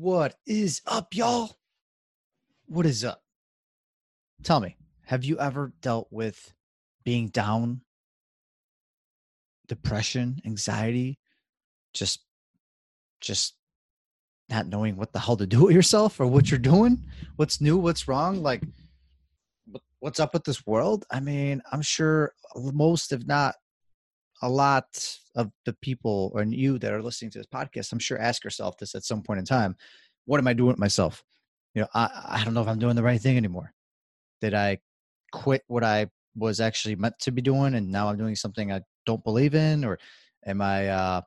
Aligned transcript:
What 0.00 0.36
is 0.46 0.80
up, 0.86 1.14
y'all? 1.14 1.58
What 2.64 2.86
is 2.86 3.04
up? 3.04 3.22
Tell 4.42 4.58
me, 4.58 4.78
have 5.04 5.24
you 5.24 5.38
ever 5.38 5.74
dealt 5.82 6.08
with 6.10 6.54
being 7.04 7.28
down, 7.28 7.82
depression, 9.68 10.40
anxiety, 10.46 11.18
just 11.92 12.20
just 13.20 13.56
not 14.48 14.68
knowing 14.68 14.96
what 14.96 15.12
the 15.12 15.18
hell 15.18 15.36
to 15.36 15.46
do 15.46 15.64
with 15.66 15.74
yourself 15.74 16.18
or 16.18 16.26
what 16.26 16.50
you're 16.50 16.58
doing, 16.58 17.04
what's 17.36 17.60
new, 17.60 17.76
what's 17.76 18.08
wrong, 18.08 18.42
like 18.42 18.62
what's 19.98 20.18
up 20.18 20.32
with 20.32 20.44
this 20.44 20.66
world? 20.66 21.04
I 21.10 21.20
mean, 21.20 21.60
I'm 21.70 21.82
sure 21.82 22.32
most, 22.56 23.12
if 23.12 23.26
not 23.26 23.54
a 24.42 24.48
lot 24.48 24.86
of 25.34 25.50
the 25.64 25.74
people 25.74 26.32
or 26.34 26.42
you 26.42 26.78
that 26.78 26.92
are 26.92 27.02
listening 27.02 27.30
to 27.32 27.38
this 27.38 27.46
podcast, 27.46 27.92
I'm 27.92 27.98
sure 27.98 28.18
ask 28.18 28.42
yourself 28.44 28.76
this 28.78 28.94
at 28.94 29.04
some 29.04 29.22
point 29.22 29.38
in 29.38 29.44
time. 29.44 29.76
What 30.24 30.38
am 30.38 30.46
I 30.46 30.52
doing 30.52 30.68
with 30.68 30.78
myself? 30.78 31.22
You 31.74 31.82
know, 31.82 31.88
I, 31.94 32.38
I 32.40 32.44
don't 32.44 32.54
know 32.54 32.62
if 32.62 32.68
I'm 32.68 32.78
doing 32.78 32.96
the 32.96 33.02
right 33.02 33.20
thing 33.20 33.36
anymore. 33.36 33.72
Did 34.40 34.54
I 34.54 34.78
quit 35.32 35.62
what 35.66 35.84
I 35.84 36.08
was 36.34 36.60
actually 36.60 36.96
meant 36.96 37.18
to 37.20 37.32
be 37.32 37.42
doing 37.42 37.74
and 37.74 37.90
now 37.90 38.08
I'm 38.08 38.16
doing 38.16 38.36
something 38.36 38.72
I 38.72 38.80
don't 39.06 39.24
believe 39.24 39.54
in? 39.54 39.84
Or 39.84 39.98
am 40.46 40.60
I 40.60 40.88
uh 40.88 41.20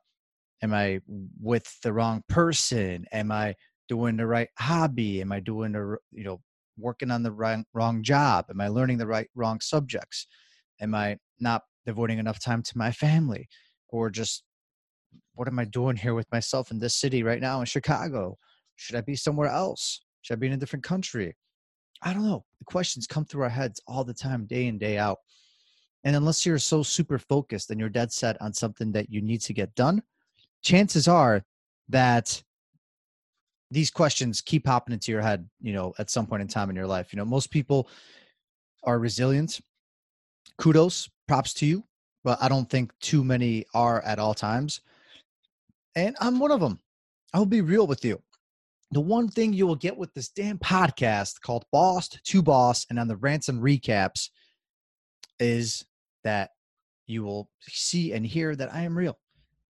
am 0.62 0.74
I 0.74 1.00
with 1.40 1.68
the 1.82 1.92
wrong 1.92 2.22
person? 2.28 3.06
Am 3.12 3.30
I 3.30 3.54
doing 3.88 4.16
the 4.16 4.26
right 4.26 4.48
hobby? 4.58 5.20
Am 5.20 5.32
I 5.32 5.40
doing 5.40 5.72
the 5.72 5.96
you 6.10 6.24
know 6.24 6.40
working 6.76 7.10
on 7.10 7.22
the 7.22 7.32
wrong 7.32 7.64
wrong 7.72 8.02
job? 8.02 8.46
Am 8.50 8.60
I 8.60 8.68
learning 8.68 8.98
the 8.98 9.06
right 9.06 9.28
wrong 9.34 9.60
subjects? 9.60 10.26
Am 10.80 10.94
I 10.94 11.18
not 11.38 11.62
devoting 11.86 12.18
enough 12.18 12.40
time 12.40 12.62
to 12.62 12.78
my 12.78 12.90
family 12.90 13.48
or 13.88 14.10
just 14.10 14.44
what 15.34 15.48
am 15.48 15.58
i 15.58 15.64
doing 15.64 15.96
here 15.96 16.14
with 16.14 16.30
myself 16.32 16.70
in 16.70 16.78
this 16.78 16.94
city 16.94 17.22
right 17.22 17.40
now 17.40 17.60
in 17.60 17.66
chicago? 17.66 18.36
Should 18.76 18.96
i 18.96 19.00
be 19.00 19.16
somewhere 19.16 19.48
else? 19.48 20.04
Should 20.22 20.34
i 20.34 20.40
be 20.40 20.46
in 20.48 20.52
a 20.52 20.58
different 20.58 20.84
country? 20.84 21.36
I 22.02 22.12
don't 22.12 22.26
know. 22.26 22.44
The 22.58 22.64
questions 22.64 23.06
come 23.06 23.24
through 23.24 23.44
our 23.44 23.48
heads 23.48 23.80
all 23.86 24.04
the 24.04 24.12
time 24.12 24.44
day 24.46 24.66
in 24.66 24.78
day 24.78 24.98
out. 24.98 25.18
And 26.02 26.14
unless 26.14 26.44
you're 26.44 26.58
so 26.58 26.82
super 26.82 27.18
focused 27.18 27.70
and 27.70 27.80
you're 27.80 27.88
dead 27.88 28.12
set 28.12 28.40
on 28.42 28.52
something 28.52 28.92
that 28.92 29.08
you 29.08 29.22
need 29.22 29.40
to 29.42 29.54
get 29.54 29.74
done 29.74 30.02
chances 30.64 31.06
are 31.06 31.44
that 31.90 32.42
these 33.70 33.90
questions 33.90 34.40
keep 34.40 34.64
popping 34.64 34.94
into 34.94 35.12
your 35.12 35.20
head 35.20 35.48
you 35.60 35.72
know 35.72 35.92
at 35.98 36.10
some 36.10 36.26
point 36.26 36.42
in 36.42 36.48
time 36.48 36.70
in 36.70 36.76
your 36.76 36.86
life. 36.86 37.12
You 37.12 37.18
know 37.18 37.24
most 37.24 37.50
people 37.50 37.88
are 38.82 38.98
resilient. 38.98 39.60
Kudos 40.58 41.08
props 41.26 41.54
to 41.54 41.66
you, 41.66 41.84
but 42.22 42.38
I 42.40 42.48
don't 42.48 42.68
think 42.68 42.92
too 43.00 43.24
many 43.24 43.64
are 43.74 44.00
at 44.02 44.18
all 44.18 44.34
times. 44.34 44.80
And 45.96 46.16
I'm 46.20 46.38
one 46.38 46.50
of 46.50 46.60
them. 46.60 46.80
I'll 47.32 47.46
be 47.46 47.60
real 47.60 47.86
with 47.86 48.04
you. 48.04 48.20
The 48.90 49.00
one 49.00 49.28
thing 49.28 49.52
you 49.52 49.66
will 49.66 49.76
get 49.76 49.96
with 49.96 50.12
this 50.14 50.28
damn 50.28 50.58
podcast 50.58 51.40
called 51.40 51.64
Boss 51.72 52.08
to 52.08 52.42
Boss 52.42 52.86
and 52.90 52.98
on 52.98 53.08
the 53.08 53.16
rants 53.16 53.48
and 53.48 53.60
recaps 53.62 54.28
is 55.40 55.84
that 56.22 56.50
you 57.06 57.24
will 57.24 57.50
see 57.60 58.12
and 58.12 58.24
hear 58.24 58.54
that 58.54 58.72
I 58.72 58.82
am 58.82 58.96
real. 58.96 59.18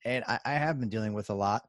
And 0.05 0.25
I, 0.29 0.39
I 0.45 0.53
have 0.53 0.79
been 0.79 0.91
dealing 0.91 1.15
with 1.15 1.31
a 1.31 1.35
lot. 1.35 1.63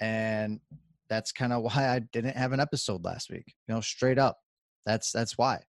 And 0.00 0.60
that's 1.08 1.32
kind 1.32 1.52
of 1.52 1.62
why 1.62 1.88
I 1.88 1.98
didn't 1.98 2.36
have 2.36 2.52
an 2.52 2.60
episode 2.60 3.04
last 3.04 3.30
week. 3.30 3.54
You 3.68 3.74
know, 3.74 3.80
straight 3.80 4.18
up. 4.18 4.38
That's 4.86 5.10
that's 5.10 5.36
why 5.36 5.60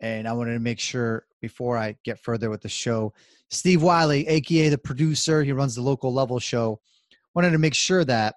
and 0.00 0.28
I 0.28 0.32
wanted 0.32 0.54
to 0.54 0.60
make 0.60 0.78
sure 0.78 1.26
before 1.40 1.76
I 1.76 1.96
get 2.04 2.18
further 2.18 2.50
with 2.50 2.62
the 2.62 2.68
show, 2.68 3.12
Steve 3.50 3.82
Wiley, 3.82 4.26
aka 4.28 4.68
the 4.68 4.78
producer, 4.78 5.42
he 5.42 5.52
runs 5.52 5.74
the 5.74 5.82
local 5.82 6.12
level 6.12 6.38
show. 6.38 6.80
Wanted 7.34 7.50
to 7.50 7.58
make 7.58 7.74
sure 7.74 8.04
that 8.04 8.34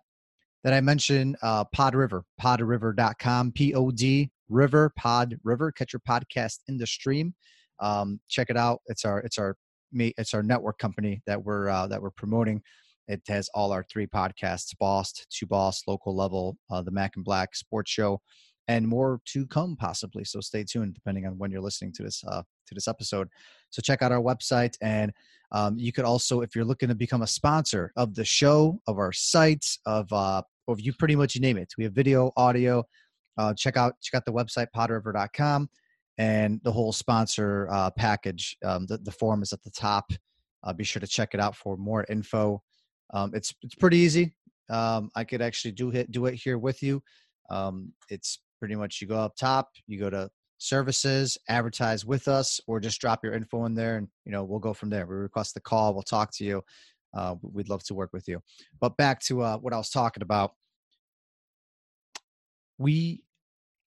that 0.64 0.74
I 0.74 0.82
mentioned 0.82 1.38
uh, 1.42 1.66
Pod 1.66 1.96
River, 1.96 2.24
podriver.com, 2.40 3.52
P 3.52 3.74
O 3.74 3.92
D 3.92 4.32
River, 4.50 4.92
Pod 4.96 5.38
River. 5.44 5.72
Catch 5.72 5.94
your 5.94 6.02
podcast 6.08 6.60
in 6.68 6.78
the 6.78 6.88
stream. 6.88 7.34
Um, 7.80 8.20
check 8.30 8.50
it 8.50 8.58
out. 8.58 8.82
It's 8.86 9.06
our 9.06 9.20
it's 9.20 9.38
our 9.38 9.58
it's 9.94 10.34
our 10.34 10.44
network 10.44 10.78
company 10.78 11.22
that 11.26 11.44
we're 11.44 11.68
uh, 11.70 11.88
that 11.88 12.02
we're 12.02 12.12
promoting. 12.12 12.62
It 13.08 13.22
has 13.28 13.50
all 13.54 13.72
our 13.72 13.84
three 13.84 14.08
podcasts: 14.08 14.78
Boss, 14.78 15.12
To 15.30 15.46
Boss, 15.46 15.84
Local 15.88 16.16
Level, 16.16 16.58
uh, 16.70 16.82
the 16.82 16.92
Mac 16.92 17.16
and 17.16 17.26
Black 17.26 17.56
Sports 17.56 17.92
Show, 17.92 18.22
and 18.68 18.88
more 18.88 19.20
to 19.26 19.46
come 19.48 19.76
possibly. 19.76 20.24
So 20.24 20.40
stay 20.40 20.64
tuned, 20.64 20.94
depending 20.94 21.26
on 21.26 21.38
when 21.38 21.52
you're 21.52 21.62
listening 21.62 21.94
to 21.94 22.04
this 22.04 22.24
uh, 22.28 22.42
to 22.68 22.76
this 22.76 22.88
episode. 22.88 23.28
So 23.70 23.82
check 23.82 24.02
out 24.02 24.12
our 24.12 24.22
website, 24.22 24.76
and 24.82 25.12
um, 25.52 25.78
you 25.78 25.92
could 25.92 26.06
also, 26.06 26.42
if 26.42 26.56
you're 26.56 26.66
looking 26.66 26.90
to 26.90 26.96
become 26.96 27.22
a 27.22 27.28
sponsor 27.28 27.92
of 27.96 28.16
the 28.16 28.26
show, 28.26 28.80
of 28.88 28.98
our 28.98 29.12
site, 29.12 29.66
of 29.86 30.12
uh, 30.12 30.42
of 30.68 30.80
you 30.80 30.94
pretty 30.94 31.16
much 31.16 31.40
name 31.40 31.58
it. 31.58 31.74
We 31.78 31.84
have 31.84 31.94
video, 31.94 32.32
audio. 32.38 32.84
Uh, 33.38 33.54
check 33.54 33.78
out 33.78 33.94
check 34.02 34.18
out 34.18 34.26
the 34.26 34.34
website 34.34 34.68
podriver.com 34.76 35.70
and 36.18 36.60
the 36.64 36.72
whole 36.72 36.92
sponsor 36.92 37.68
uh, 37.72 37.90
package. 37.92 38.58
Um, 38.64 38.86
the, 38.86 38.98
the 38.98 39.12
form 39.12 39.42
is 39.42 39.54
at 39.54 39.64
the 39.64 39.72
top. 39.72 40.12
Uh, 40.64 40.74
be 40.74 40.84
sure 40.84 41.00
to 41.00 41.08
check 41.08 41.34
it 41.34 41.40
out 41.40 41.56
for 41.56 41.78
more 41.78 42.06
info. 42.10 42.62
Um, 43.14 43.32
it's 43.34 43.54
it's 43.62 43.76
pretty 43.76 43.98
easy. 43.98 44.36
Um, 44.70 45.10
I 45.16 45.24
could 45.24 45.42
actually 45.42 45.72
do 45.72 45.90
it 45.90 46.12
do 46.12 46.28
it 46.28 46.36
here 46.36 46.58
with 46.58 46.82
you. 46.84 47.02
Um, 47.50 47.92
it's 48.10 48.40
pretty 48.62 48.76
much 48.76 49.02
you 49.02 49.08
go 49.08 49.18
up 49.18 49.36
top, 49.36 49.72
you 49.88 50.00
go 50.00 50.10
to 50.12 50.30
services, 50.60 51.36
advertise 51.50 52.06
with 52.06 52.28
us, 52.28 52.62
or 52.68 52.80
just 52.80 53.02
drop 53.02 53.24
your 53.24 53.34
info 53.34 53.66
in 53.66 53.74
there, 53.74 53.98
and 53.98 54.08
you 54.24 54.32
know 54.32 54.44
we'll 54.44 54.60
go 54.60 54.72
from 54.74 54.92
there. 54.92 55.08
We 55.08 55.16
request 55.16 55.56
the 55.56 55.62
call, 55.62 55.94
we'll 55.96 56.04
talk 56.04 56.32
to 56.36 56.46
you. 56.46 56.64
Uh, 57.14 57.36
we'd 57.42 57.70
love 57.70 57.84
to 57.86 57.96
work 57.96 58.12
with 58.14 58.28
you. 58.28 58.40
But 58.80 58.96
back 58.98 59.20
to 59.22 59.42
uh, 59.42 59.58
what 59.58 59.74
I 59.74 59.78
was 59.78 59.90
talking 59.90 60.22
about. 60.22 60.52
We 62.78 63.24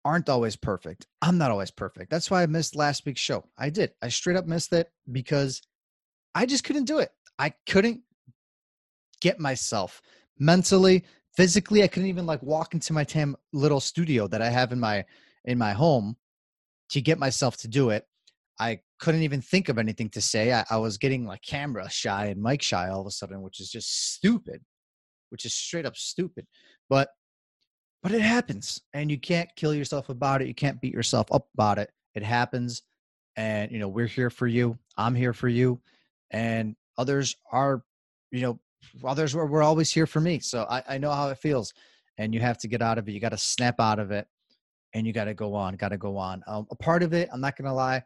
aren't 0.03 0.29
always 0.29 0.55
perfect. 0.55 1.05
I'm 1.21 1.37
not 1.37 1.51
always 1.51 1.69
perfect. 1.69 2.09
That's 2.09 2.31
why 2.31 2.41
I 2.41 2.47
missed 2.47 2.75
last 2.75 3.05
week's 3.05 3.21
show. 3.21 3.43
I 3.57 3.69
did. 3.69 3.91
I 4.01 4.07
straight 4.07 4.37
up 4.37 4.47
missed 4.47 4.73
it 4.73 4.87
because 5.11 5.61
I 6.33 6.45
just 6.45 6.63
couldn't 6.63 6.85
do 6.85 6.99
it. 6.99 7.09
I 7.37 7.53
couldn't 7.67 8.01
get 9.21 9.39
myself 9.39 10.01
mentally, 10.39 11.03
physically 11.35 11.83
i 11.83 11.87
couldn't 11.87 12.09
even 12.09 12.25
like 12.25 12.41
walk 12.43 12.73
into 12.73 12.93
my 12.93 13.03
tam 13.03 13.35
little 13.53 13.79
studio 13.79 14.27
that 14.27 14.41
i 14.41 14.49
have 14.49 14.71
in 14.71 14.79
my 14.79 15.03
in 15.45 15.57
my 15.57 15.73
home 15.73 16.15
to 16.91 17.01
get 17.01 17.17
myself 17.17 17.57
to 17.57 17.67
do 17.67 17.89
it. 17.89 18.05
I 18.59 18.79
couldn't 18.99 19.23
even 19.23 19.41
think 19.41 19.69
of 19.69 19.77
anything 19.77 20.09
to 20.09 20.21
say. 20.21 20.53
I, 20.53 20.65
I, 20.69 20.77
was 20.77 20.97
getting 20.97 21.25
like 21.25 21.41
camera 21.41 21.89
shy 21.89 22.27
and 22.27 22.41
mic 22.41 22.61
shy 22.61 22.89
all 22.89 23.01
of 23.01 23.07
a 23.07 23.11
sudden 23.11 23.41
which 23.41 23.59
is 23.59 23.71
just 23.71 24.13
stupid 24.13 24.61
which 25.29 25.45
is 25.45 25.53
straight 25.53 25.85
up 25.85 25.95
stupid. 25.95 26.45
But 26.89 27.09
but 28.03 28.11
it 28.11 28.21
happens 28.21 28.81
and 28.93 29.09
you 29.09 29.17
can't 29.17 29.49
kill 29.55 29.73
yourself 29.73 30.09
about 30.09 30.41
it. 30.41 30.47
You 30.47 30.53
can't 30.53 30.81
beat 30.81 30.93
yourself 30.93 31.27
up 31.31 31.47
about 31.53 31.77
it. 31.77 31.89
It 32.13 32.23
happens 32.23 32.83
and 33.37 33.71
you 33.71 33.79
know 33.79 33.87
we're 33.87 34.07
here 34.07 34.29
for 34.29 34.47
you. 34.47 34.77
I'm 34.97 35.15
here 35.15 35.33
for 35.33 35.47
you. 35.47 35.81
And 36.29 36.75
others 36.97 37.35
are 37.51 37.83
you 38.31 38.41
know 38.41 38.59
others 39.03 39.33
were, 39.35 39.45
were 39.45 39.63
always 39.63 39.91
here 39.91 40.05
for 40.05 40.19
me. 40.19 40.39
So 40.39 40.65
I, 40.69 40.83
I 40.87 40.97
know 40.97 41.11
how 41.11 41.29
it 41.29 41.37
feels. 41.37 41.73
And 42.17 42.33
you 42.33 42.39
have 42.39 42.57
to 42.59 42.67
get 42.67 42.81
out 42.81 42.97
of 42.97 43.07
it. 43.07 43.11
You 43.13 43.19
got 43.19 43.29
to 43.29 43.37
snap 43.37 43.79
out 43.79 43.99
of 43.99 44.11
it 44.11 44.27
and 44.93 45.07
you 45.07 45.13
got 45.13 45.25
to 45.25 45.33
go 45.33 45.55
on, 45.55 45.75
got 45.75 45.89
to 45.89 45.97
go 45.97 46.17
on. 46.17 46.43
Um, 46.47 46.67
a 46.71 46.75
part 46.75 47.03
of 47.03 47.13
it, 47.13 47.29
I'm 47.31 47.41
not 47.41 47.55
going 47.55 47.67
to 47.67 47.73
lie, 47.73 48.03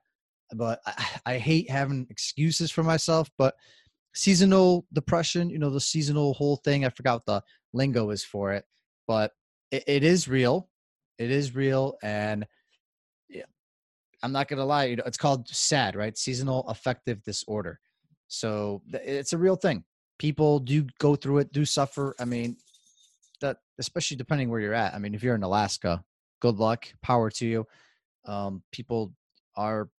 but 0.54 0.80
I, 0.86 1.06
I 1.26 1.38
hate 1.38 1.70
having 1.70 2.08
excuses 2.10 2.72
for 2.72 2.84
myself, 2.84 3.30
but 3.38 3.56
seasonal 4.14 4.86
depression, 4.94 5.50
you 5.50 5.60
know, 5.60 5.70
the 5.70 5.82
seasonal 5.82 6.34
whole 6.34 6.58
thing, 6.58 6.86
I 6.86 6.90
forgot 6.90 7.26
the 7.26 7.42
lingo 7.74 8.12
is 8.12 8.24
for 8.24 8.54
it, 8.54 8.66
but 9.08 9.32
it, 9.72 9.84
it 9.88 10.04
is 10.04 10.28
real. 10.28 10.70
It 11.18 11.32
is 11.32 11.56
real. 11.56 11.98
And 12.04 12.46
yeah, 13.30 13.44
I'm 14.24 14.32
not 14.32 14.48
going 14.48 14.60
to 14.60 14.66
lie, 14.66 14.86
you 14.86 14.96
know, 14.98 15.04
it's 15.06 15.18
called 15.18 15.48
SAD, 15.50 15.96
right? 15.96 16.18
Seasonal 16.18 16.68
affective 16.68 17.24
disorder. 17.24 17.80
So 18.28 18.82
it's 18.92 19.34
a 19.34 19.38
real 19.38 19.56
thing 19.56 19.84
people 20.18 20.60
do 20.60 20.86
go 21.00 21.16
through 21.16 21.40
it, 21.40 21.52
do 21.52 21.66
suffer. 21.66 22.16
I 22.20 22.26
mean, 22.26 22.58
that 23.42 23.58
especially 23.80 24.18
depending 24.18 24.50
where 24.50 24.60
you're 24.60 24.74
at. 24.74 24.94
I 24.94 25.00
mean, 25.00 25.14
if 25.14 25.24
you're 25.24 25.36
in 25.36 25.44
Alaska, 25.44 26.04
good 26.40 26.58
luck, 26.58 26.88
power 27.02 27.30
to 27.32 27.46
you. 27.46 27.68
Um, 28.26 28.64
people 28.72 29.14
are, 29.56 29.90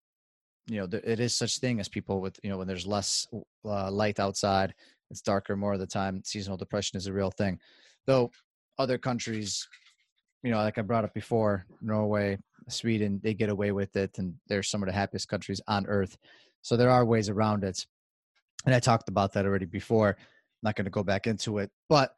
you 0.66 0.78
know, 0.78 0.88
it 1.04 1.20
is 1.20 1.36
such 1.36 1.58
thing 1.58 1.78
as 1.80 1.88
people 1.88 2.20
with, 2.20 2.38
you 2.42 2.50
know, 2.50 2.58
when 2.58 2.66
there's 2.66 2.86
less 2.86 3.26
uh, 3.64 3.90
light 3.90 4.18
outside, 4.18 4.74
it's 5.10 5.20
darker 5.20 5.56
more 5.56 5.74
of 5.74 5.80
the 5.80 5.86
time. 5.86 6.22
Seasonal 6.24 6.56
depression 6.56 6.96
is 6.96 7.06
a 7.06 7.12
real 7.12 7.30
thing, 7.30 7.60
though. 8.06 8.30
Other 8.78 8.98
countries, 8.98 9.66
you 10.42 10.50
know, 10.50 10.58
like 10.58 10.76
I 10.76 10.82
brought 10.82 11.04
up 11.04 11.14
before, 11.14 11.64
Norway, 11.80 12.38
Sweden, 12.68 13.20
they 13.22 13.32
get 13.32 13.48
away 13.48 13.72
with 13.72 13.94
it, 13.96 14.18
and 14.18 14.34
they're 14.48 14.62
some 14.62 14.82
of 14.82 14.88
the 14.88 14.92
happiest 14.92 15.28
countries 15.28 15.60
on 15.68 15.86
earth. 15.86 16.18
So 16.62 16.76
there 16.76 16.90
are 16.90 17.04
ways 17.04 17.28
around 17.28 17.62
it 17.64 17.86
and 18.64 18.74
I 18.74 18.80
talked 18.80 19.08
about 19.08 19.32
that 19.34 19.44
already 19.44 19.66
before. 19.66 20.16
I'm 20.18 20.62
not 20.62 20.76
going 20.76 20.86
to 20.86 20.90
go 20.90 21.02
back 21.02 21.26
into 21.26 21.58
it, 21.58 21.70
but 21.88 22.12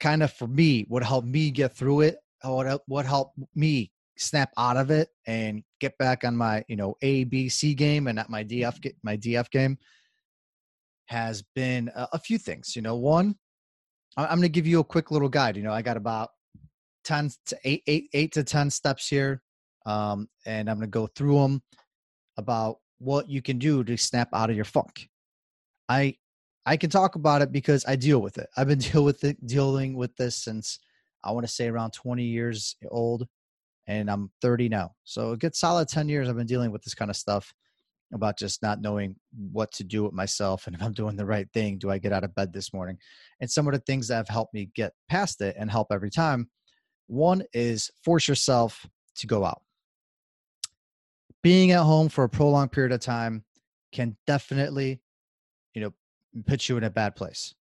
kind 0.00 0.22
of 0.22 0.32
for 0.32 0.46
me, 0.46 0.84
what 0.88 1.02
helped 1.02 1.28
me 1.28 1.50
get 1.50 1.76
through 1.76 2.02
it, 2.02 2.16
what 2.42 2.82
what 2.86 3.06
helped 3.06 3.38
me 3.54 3.90
snap 4.18 4.52
out 4.58 4.76
of 4.76 4.90
it 4.90 5.08
and 5.26 5.62
get 5.80 5.96
back 5.98 6.22
on 6.22 6.36
my 6.36 6.62
you 6.68 6.76
know 6.76 6.94
A 7.02 7.24
B 7.24 7.48
C 7.48 7.74
game 7.74 8.06
and 8.06 8.16
not 8.16 8.30
my 8.30 8.44
DF 8.44 8.92
my 9.02 9.16
DF 9.16 9.50
game 9.50 9.78
has 11.06 11.42
been 11.54 11.90
a, 11.94 12.08
a 12.14 12.18
few 12.18 12.38
things. 12.38 12.74
You 12.76 12.82
know, 12.82 12.96
one, 12.96 13.36
I'm 14.16 14.28
going 14.28 14.42
to 14.42 14.48
give 14.48 14.66
you 14.66 14.80
a 14.80 14.84
quick 14.84 15.10
little 15.10 15.28
guide. 15.28 15.56
You 15.56 15.62
know, 15.62 15.72
I 15.72 15.82
got 15.82 15.96
about 15.96 16.30
10 17.04 17.30
to 17.46 17.58
eight, 17.64 17.82
eight, 17.86 18.08
eight 18.12 18.32
to 18.32 18.44
10 18.44 18.70
steps 18.70 19.08
here. 19.08 19.42
Um, 19.86 20.28
and 20.46 20.70
I'm 20.70 20.76
going 20.76 20.88
to 20.88 20.90
go 20.90 21.06
through 21.06 21.40
them 21.40 21.62
about 22.36 22.76
what 22.98 23.28
you 23.28 23.42
can 23.42 23.58
do 23.58 23.82
to 23.84 23.96
snap 23.96 24.28
out 24.32 24.50
of 24.50 24.56
your 24.56 24.64
funk. 24.64 25.08
I, 25.88 26.16
I 26.64 26.76
can 26.76 26.90
talk 26.90 27.14
about 27.16 27.42
it 27.42 27.52
because 27.52 27.84
I 27.86 27.96
deal 27.96 28.20
with 28.20 28.38
it. 28.38 28.48
I've 28.56 28.68
been 28.68 28.78
deal 28.92 29.04
with 29.04 29.24
it, 29.24 29.44
dealing 29.46 29.94
with 29.94 30.14
this 30.16 30.36
since 30.36 30.78
I 31.24 31.32
want 31.32 31.46
to 31.46 31.52
say 31.52 31.68
around 31.68 31.92
20 31.92 32.24
years 32.24 32.76
old 32.90 33.26
and 33.86 34.10
I'm 34.10 34.30
30 34.40 34.68
now. 34.68 34.92
So 35.04 35.32
a 35.32 35.36
good 35.36 35.54
solid 35.54 35.88
10 35.88 36.08
years 36.08 36.28
I've 36.28 36.36
been 36.36 36.46
dealing 36.46 36.70
with 36.70 36.82
this 36.82 36.94
kind 36.94 37.10
of 37.10 37.16
stuff 37.16 37.52
about 38.12 38.38
just 38.38 38.62
not 38.62 38.80
knowing 38.80 39.16
what 39.52 39.72
to 39.72 39.84
do 39.84 40.04
with 40.04 40.12
myself 40.12 40.66
and 40.66 40.76
if 40.76 40.82
I'm 40.82 40.92
doing 40.92 41.16
the 41.16 41.26
right 41.26 41.48
thing, 41.54 41.78
do 41.78 41.90
I 41.90 41.98
get 41.98 42.12
out 42.12 42.24
of 42.24 42.34
bed 42.34 42.52
this 42.52 42.72
morning? 42.72 42.98
And 43.40 43.50
some 43.50 43.66
of 43.66 43.72
the 43.72 43.80
things 43.80 44.08
that 44.08 44.16
have 44.16 44.28
helped 44.28 44.54
me 44.54 44.70
get 44.74 44.92
past 45.08 45.40
it 45.40 45.56
and 45.58 45.70
help 45.70 45.88
every 45.90 46.10
time. 46.10 46.48
One 47.06 47.42
is 47.52 47.90
force 48.04 48.28
yourself 48.28 48.86
to 49.16 49.26
go 49.26 49.44
out. 49.44 49.62
Being 51.42 51.72
at 51.72 51.82
home 51.82 52.08
for 52.08 52.24
a 52.24 52.28
prolonged 52.28 52.72
period 52.72 52.92
of 52.92 53.00
time 53.00 53.44
can 53.92 54.16
definitely, 54.26 55.00
know, 56.34 56.42
put 56.46 56.68
you 56.68 56.76
in 56.76 56.84
a 56.84 56.90
bad 56.90 57.16
place. 57.16 57.54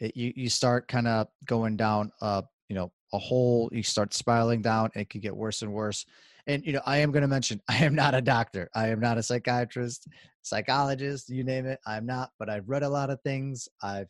It, 0.00 0.16
you 0.16 0.32
you 0.36 0.48
start 0.48 0.88
kind 0.88 1.08
of 1.08 1.28
going 1.44 1.76
down 1.76 2.12
a 2.20 2.44
you 2.68 2.74
know 2.74 2.92
a 3.12 3.18
hole. 3.18 3.68
You 3.72 3.82
start 3.82 4.14
spiraling 4.14 4.62
down. 4.62 4.90
It 4.94 5.10
could 5.10 5.22
get 5.22 5.36
worse 5.36 5.62
and 5.62 5.72
worse 5.72 6.04
and 6.48 6.64
you 6.66 6.72
know 6.72 6.80
i 6.86 6.96
am 6.96 7.12
going 7.12 7.22
to 7.22 7.28
mention 7.28 7.60
i 7.68 7.76
am 7.76 7.94
not 7.94 8.14
a 8.14 8.20
doctor 8.20 8.68
i 8.74 8.88
am 8.88 8.98
not 8.98 9.18
a 9.18 9.22
psychiatrist 9.22 10.08
psychologist 10.42 11.28
you 11.28 11.44
name 11.44 11.66
it 11.66 11.78
i'm 11.86 12.06
not 12.06 12.30
but 12.38 12.50
i've 12.50 12.68
read 12.68 12.82
a 12.82 12.88
lot 12.88 13.10
of 13.10 13.20
things 13.20 13.68
i've 13.82 14.08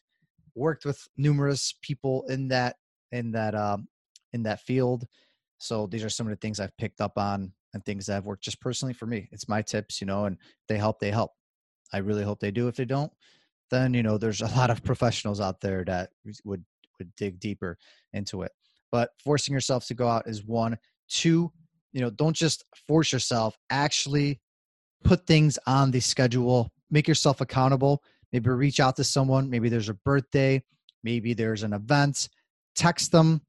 worked 0.55 0.87
with 0.87 1.07
numerous 1.19 1.75
people 1.83 2.25
in 2.29 2.49
that 2.49 2.77
in 3.13 3.31
that 3.33 3.55
um 3.55 3.87
in 4.33 4.43
that 4.43 4.61
field 4.61 5.05
so 5.59 5.87
these 5.87 6.05
are 6.05 6.09
some 6.09 6.27
of 6.27 6.31
the 6.31 6.37
things 6.37 6.61
i've 6.61 6.77
picked 6.79 7.01
up 7.01 7.19
on 7.19 7.53
and 7.75 7.85
things 7.85 8.07
that 8.07 8.15
have 8.15 8.25
worked 8.25 8.45
just 8.45 8.61
personally 8.61 8.95
for 8.95 9.07
me 9.07 9.29
it's 9.33 9.49
my 9.49 9.61
tips 9.61 10.01
you 10.01 10.07
know 10.07 10.25
and 10.25 10.39
they 10.69 10.79
help 10.79 10.99
they 11.01 11.11
help 11.11 11.33
i 11.93 11.99
really 11.99 12.23
hope 12.23 12.41
they 12.41 12.51
do 12.51 12.69
if 12.69 12.77
they 12.77 12.85
don't 12.85 13.13
then 13.71 13.95
you 13.95 14.03
know 14.03 14.19
there's 14.19 14.41
a 14.41 14.47
lot 14.57 14.71
of 14.71 14.83
professionals 14.83 15.41
out 15.41 15.61
there 15.61 15.85
that 15.85 16.11
would 16.45 16.65
would 16.99 17.15
dig 17.17 17.39
deeper 17.41 17.79
into 18.13 18.43
it. 18.43 18.53
But 18.91 19.11
forcing 19.23 19.55
yourself 19.55 19.87
to 19.87 19.95
go 19.95 20.09
out 20.09 20.27
is 20.27 20.45
one. 20.45 20.79
Two 21.09 21.53
you 21.93 22.01
know 22.01 22.11
don't 22.11 22.37
just 22.37 22.65
force 22.87 23.13
yourself. 23.13 23.57
Actually 23.71 24.41
put 25.05 25.27
things 25.27 25.59
on 25.67 25.91
the 25.91 26.01
schedule. 26.01 26.71
Make 26.91 27.09
yourself 27.09 27.41
accountable. 27.41 28.03
Maybe 28.33 28.51
reach 28.51 28.81
out 28.81 28.97
to 28.97 29.05
someone. 29.05 29.49
Maybe 29.49 29.69
there's 29.69 29.89
a 29.89 29.95
birthday. 29.95 30.63
Maybe 31.03 31.35
there's 31.35 31.63
an 31.63 31.73
event. 31.73 32.29
Text 32.75 33.13
them. 33.13 33.43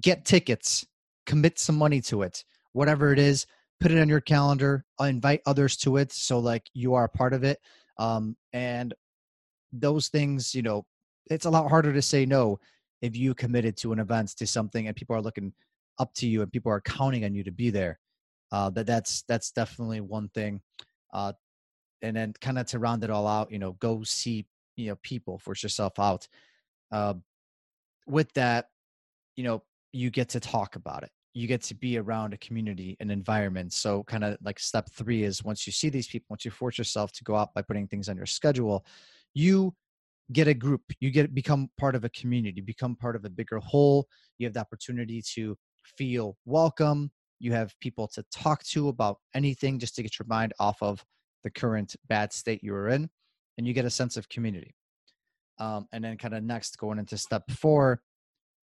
Get 0.00 0.24
tickets. 0.24 0.86
Commit 1.26 1.58
some 1.58 1.76
money 1.76 2.00
to 2.02 2.22
it. 2.22 2.44
Whatever 2.72 3.12
it 3.12 3.18
is 3.18 3.46
put 3.82 3.90
it 3.90 4.00
on 4.00 4.08
your 4.08 4.20
calendar. 4.20 4.84
Invite 5.00 5.42
others 5.44 5.76
to 5.78 5.96
it 5.96 6.12
so 6.12 6.38
like 6.38 6.62
you 6.72 6.94
are 6.94 7.04
a 7.04 7.08
part 7.08 7.34
of 7.34 7.42
it. 7.42 7.58
Um, 7.98 8.36
and 8.52 8.94
those 9.72 10.08
things 10.08 10.54
you 10.54 10.62
know 10.62 10.84
it's 11.30 11.46
a 11.46 11.50
lot 11.50 11.68
harder 11.68 11.92
to 11.92 12.02
say 12.02 12.26
no 12.26 12.58
if 13.00 13.16
you 13.16 13.34
committed 13.34 13.76
to 13.76 13.92
an 13.92 13.98
event 13.98 14.30
to 14.36 14.46
something 14.46 14.86
and 14.86 14.96
people 14.96 15.14
are 15.14 15.20
looking 15.20 15.52
up 15.98 16.14
to 16.14 16.26
you 16.26 16.40
and 16.42 16.52
people 16.52 16.72
are 16.72 16.80
counting 16.80 17.24
on 17.24 17.34
you 17.34 17.44
to 17.44 17.50
be 17.50 17.68
there. 17.68 17.98
Uh, 18.50 18.70
that 18.70 18.86
that's 18.86 19.22
that's 19.22 19.50
definitely 19.50 20.00
one 20.00 20.28
thing. 20.28 20.60
Uh, 21.12 21.32
and 22.00 22.16
then 22.16 22.32
kind 22.40 22.58
of 22.58 22.66
to 22.66 22.78
round 22.78 23.04
it 23.04 23.10
all 23.10 23.26
out 23.26 23.52
you 23.52 23.58
know 23.58 23.72
go 23.72 24.02
see 24.02 24.44
you 24.76 24.88
know 24.88 24.96
people 25.02 25.38
force 25.38 25.62
yourself 25.62 25.98
out. 25.98 26.26
Uh, 26.90 27.14
with 28.06 28.32
that 28.34 28.66
you 29.36 29.44
know 29.44 29.62
you 29.92 30.10
get 30.10 30.28
to 30.30 30.40
talk 30.40 30.76
about 30.76 31.02
it. 31.02 31.10
You 31.34 31.46
get 31.46 31.62
to 31.62 31.74
be 31.74 31.98
around 31.98 32.34
a 32.34 32.38
community 32.38 32.96
an 33.00 33.10
environment. 33.10 33.72
So 33.72 34.04
kind 34.04 34.22
of 34.22 34.36
like 34.42 34.58
step 34.58 34.90
three 34.92 35.22
is 35.22 35.42
once 35.42 35.66
you 35.66 35.72
see 35.72 35.88
these 35.88 36.06
people 36.06 36.26
once 36.28 36.44
you 36.44 36.50
force 36.50 36.78
yourself 36.78 37.10
to 37.12 37.24
go 37.24 37.34
out 37.34 37.54
by 37.54 37.62
putting 37.62 37.88
things 37.88 38.08
on 38.08 38.16
your 38.16 38.26
schedule 38.26 38.84
you 39.34 39.74
get 40.32 40.48
a 40.48 40.54
group 40.54 40.80
you 41.00 41.10
get 41.10 41.34
become 41.34 41.68
part 41.78 41.94
of 41.94 42.04
a 42.04 42.08
community 42.10 42.60
become 42.60 42.96
part 42.96 43.16
of 43.16 43.24
a 43.24 43.30
bigger 43.30 43.58
whole 43.58 44.06
you 44.38 44.46
have 44.46 44.54
the 44.54 44.60
opportunity 44.60 45.22
to 45.34 45.56
feel 45.96 46.36
welcome. 46.44 47.10
You 47.38 47.52
have 47.52 47.74
people 47.80 48.08
to 48.08 48.24
talk 48.32 48.62
to 48.64 48.88
about 48.88 49.18
anything 49.34 49.78
just 49.78 49.94
to 49.96 50.02
get 50.02 50.18
your 50.18 50.26
mind 50.28 50.52
off 50.58 50.78
of 50.80 51.04
the 51.44 51.50
current 51.50 51.96
bad 52.08 52.32
state 52.32 52.60
you 52.62 52.74
are 52.74 52.88
in, 52.88 53.08
and 53.58 53.66
you 53.66 53.72
get 53.72 53.84
a 53.84 53.90
sense 53.90 54.16
of 54.16 54.28
community. 54.28 54.74
Um, 55.58 55.86
and 55.92 56.04
then, 56.04 56.16
kind 56.16 56.34
of 56.34 56.44
next, 56.44 56.78
going 56.78 56.98
into 56.98 57.18
step 57.18 57.42
four, 57.50 58.00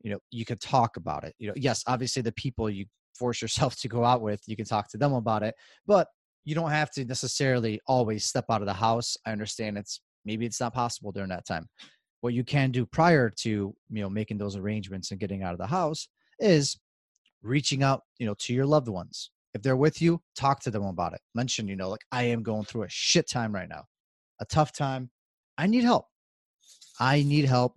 you 0.02 0.12
know, 0.12 0.20
you 0.32 0.46
could 0.46 0.62
talk 0.62 0.98
about 0.98 1.24
it. 1.24 1.36
You 1.38 1.48
know, 1.48 1.54
yes, 1.56 1.84
obviously, 1.86 2.22
the 2.22 2.32
people 2.32 2.70
you 2.70 2.86
force 3.18 3.42
yourself 3.42 3.76
to 3.82 3.90
go 3.90 4.04
out 4.06 4.22
with, 4.22 4.42
you 4.48 4.56
can 4.56 4.66
talk 4.66 4.90
to 4.92 4.98
them 4.98 5.14
about 5.14 5.44
it, 5.44 5.56
but 5.86 6.08
you 6.44 6.56
don't 6.56 6.72
have 6.72 6.90
to 6.92 7.06
necessarily 7.06 7.80
always 7.88 8.26
step 8.26 8.46
out 8.50 8.62
of 8.62 8.68
the 8.68 8.74
house. 8.74 9.16
I 9.28 9.32
understand 9.32 9.78
it's 9.78 10.02
maybe 10.26 10.46
it's 10.46 10.60
not 10.60 10.74
possible 10.74 11.12
during 11.12 11.30
that 11.30 11.46
time. 11.46 11.68
What 12.22 12.34
you 12.34 12.44
can 12.44 12.72
do 12.72 12.86
prior 12.86 13.30
to 13.42 13.50
you 13.50 14.02
know 14.02 14.10
making 14.10 14.38
those 14.38 14.56
arrangements 14.56 15.12
and 15.12 15.20
getting 15.20 15.44
out 15.44 15.54
of 15.54 15.60
the 15.60 15.68
house 15.68 16.08
is 16.40 16.80
reaching 17.42 17.84
out, 17.84 18.04
you 18.20 18.26
know, 18.26 18.36
to 18.40 18.54
your 18.54 18.66
loved 18.66 18.88
ones. 18.88 19.32
If 19.54 19.62
they're 19.62 19.76
with 19.76 20.02
you, 20.02 20.22
talk 20.36 20.62
to 20.62 20.72
them 20.72 20.86
about 20.86 21.14
it. 21.14 21.22
Mention, 21.36 21.68
you 21.68 21.76
know, 21.76 21.90
like 21.90 22.06
I 22.12 22.24
am 22.24 22.44
going 22.44 22.64
through 22.64 22.84
a 22.84 22.90
shit 22.90 23.30
time 23.30 23.54
right 23.54 23.68
now, 23.68 23.84
a 24.40 24.46
tough 24.46 24.72
time. 24.72 25.10
I 25.58 25.68
need 25.68 25.84
help. 25.84 26.06
I 27.00 27.24
need 27.24 27.46
help. 27.46 27.76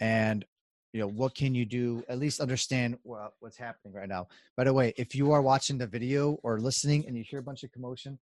And, 0.00 0.44
you 0.92 1.00
know, 1.00 1.08
what 1.08 1.34
can 1.34 1.54
you 1.54 1.64
do? 1.64 2.02
At 2.08 2.18
least 2.18 2.40
understand 2.40 2.98
what's 3.02 3.56
happening 3.56 3.94
right 3.94 4.08
now. 4.08 4.28
By 4.56 4.64
the 4.64 4.74
way, 4.74 4.92
if 4.96 5.14
you 5.14 5.32
are 5.32 5.40
watching 5.40 5.78
the 5.78 5.86
video 5.86 6.38
or 6.42 6.58
listening 6.58 7.06
and 7.06 7.16
you 7.16 7.24
hear 7.26 7.38
a 7.38 7.42
bunch 7.42 7.62
of 7.62 7.72
commotion, 7.72 8.18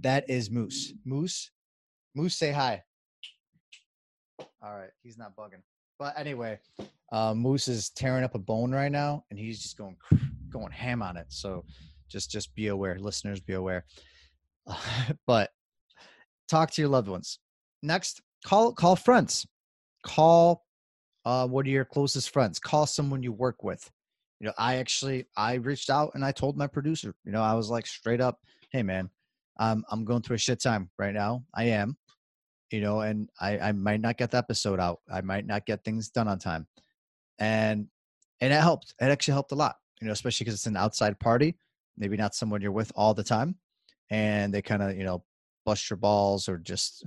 that 0.00 0.28
is 0.30 0.50
Moose. 0.50 0.94
Moose, 1.04 1.50
Moose, 2.14 2.36
say 2.36 2.52
hi. 2.52 2.82
All 4.62 4.72
right, 4.72 4.90
he's 5.02 5.18
not 5.18 5.34
bugging. 5.36 5.62
But 5.98 6.14
anyway, 6.16 6.58
uh, 7.10 7.34
Moose 7.34 7.68
is 7.68 7.90
tearing 7.90 8.24
up 8.24 8.34
a 8.34 8.38
bone 8.38 8.72
right 8.72 8.92
now, 8.92 9.24
and 9.30 9.38
he's 9.38 9.60
just 9.60 9.76
going 9.76 9.96
going 10.50 10.72
ham 10.72 11.02
on 11.02 11.16
it. 11.16 11.26
So 11.28 11.64
just 12.08 12.30
just 12.30 12.54
be 12.54 12.68
aware, 12.68 12.98
listeners, 12.98 13.40
be 13.40 13.54
aware. 13.54 13.84
but 15.26 15.50
talk 16.48 16.70
to 16.72 16.82
your 16.82 16.90
loved 16.90 17.08
ones. 17.08 17.38
Next, 17.82 18.20
call 18.44 18.72
call 18.72 18.96
friends. 18.96 19.46
Call 20.04 20.64
uh, 21.24 21.46
what 21.46 21.66
are 21.66 21.70
your 21.70 21.84
closest 21.84 22.30
friends? 22.30 22.58
Call 22.58 22.86
someone 22.86 23.22
you 23.22 23.32
work 23.32 23.62
with. 23.62 23.90
You 24.40 24.46
know, 24.46 24.54
I 24.58 24.76
actually 24.76 25.26
I 25.36 25.54
reached 25.54 25.90
out 25.90 26.12
and 26.14 26.24
I 26.24 26.32
told 26.32 26.56
my 26.56 26.66
producer. 26.66 27.14
You 27.24 27.32
know, 27.32 27.42
I 27.42 27.54
was 27.54 27.68
like 27.68 27.86
straight 27.86 28.20
up, 28.20 28.40
"Hey, 28.70 28.82
man, 28.82 29.10
I'm 29.58 29.84
I'm 29.90 30.04
going 30.04 30.22
through 30.22 30.36
a 30.36 30.38
shit 30.38 30.60
time 30.60 30.90
right 30.98 31.14
now. 31.14 31.44
I 31.54 31.64
am 31.64 31.96
you 32.72 32.80
know, 32.80 33.00
and 33.00 33.28
I, 33.40 33.58
I 33.58 33.72
might 33.72 34.00
not 34.00 34.16
get 34.16 34.30
the 34.30 34.38
episode 34.38 34.80
out. 34.80 35.00
I 35.12 35.20
might 35.20 35.46
not 35.46 35.66
get 35.66 35.84
things 35.84 36.08
done 36.08 36.28
on 36.28 36.38
time. 36.38 36.66
And 37.38 37.88
and 38.40 38.52
it 38.52 38.60
helped. 38.60 38.94
It 39.00 39.04
actually 39.04 39.34
helped 39.34 39.52
a 39.52 39.56
lot, 39.56 39.76
you 40.00 40.06
know, 40.06 40.12
especially 40.12 40.44
because 40.44 40.54
it's 40.54 40.66
an 40.66 40.76
outside 40.76 41.18
party, 41.20 41.56
maybe 41.96 42.16
not 42.16 42.34
someone 42.34 42.60
you're 42.60 42.72
with 42.72 42.90
all 42.96 43.14
the 43.14 43.22
time. 43.22 43.56
And 44.10 44.52
they 44.52 44.62
kind 44.62 44.82
of, 44.82 44.96
you 44.96 45.04
know, 45.04 45.24
bust 45.64 45.88
your 45.88 45.96
balls 45.96 46.48
or 46.48 46.58
just 46.58 47.04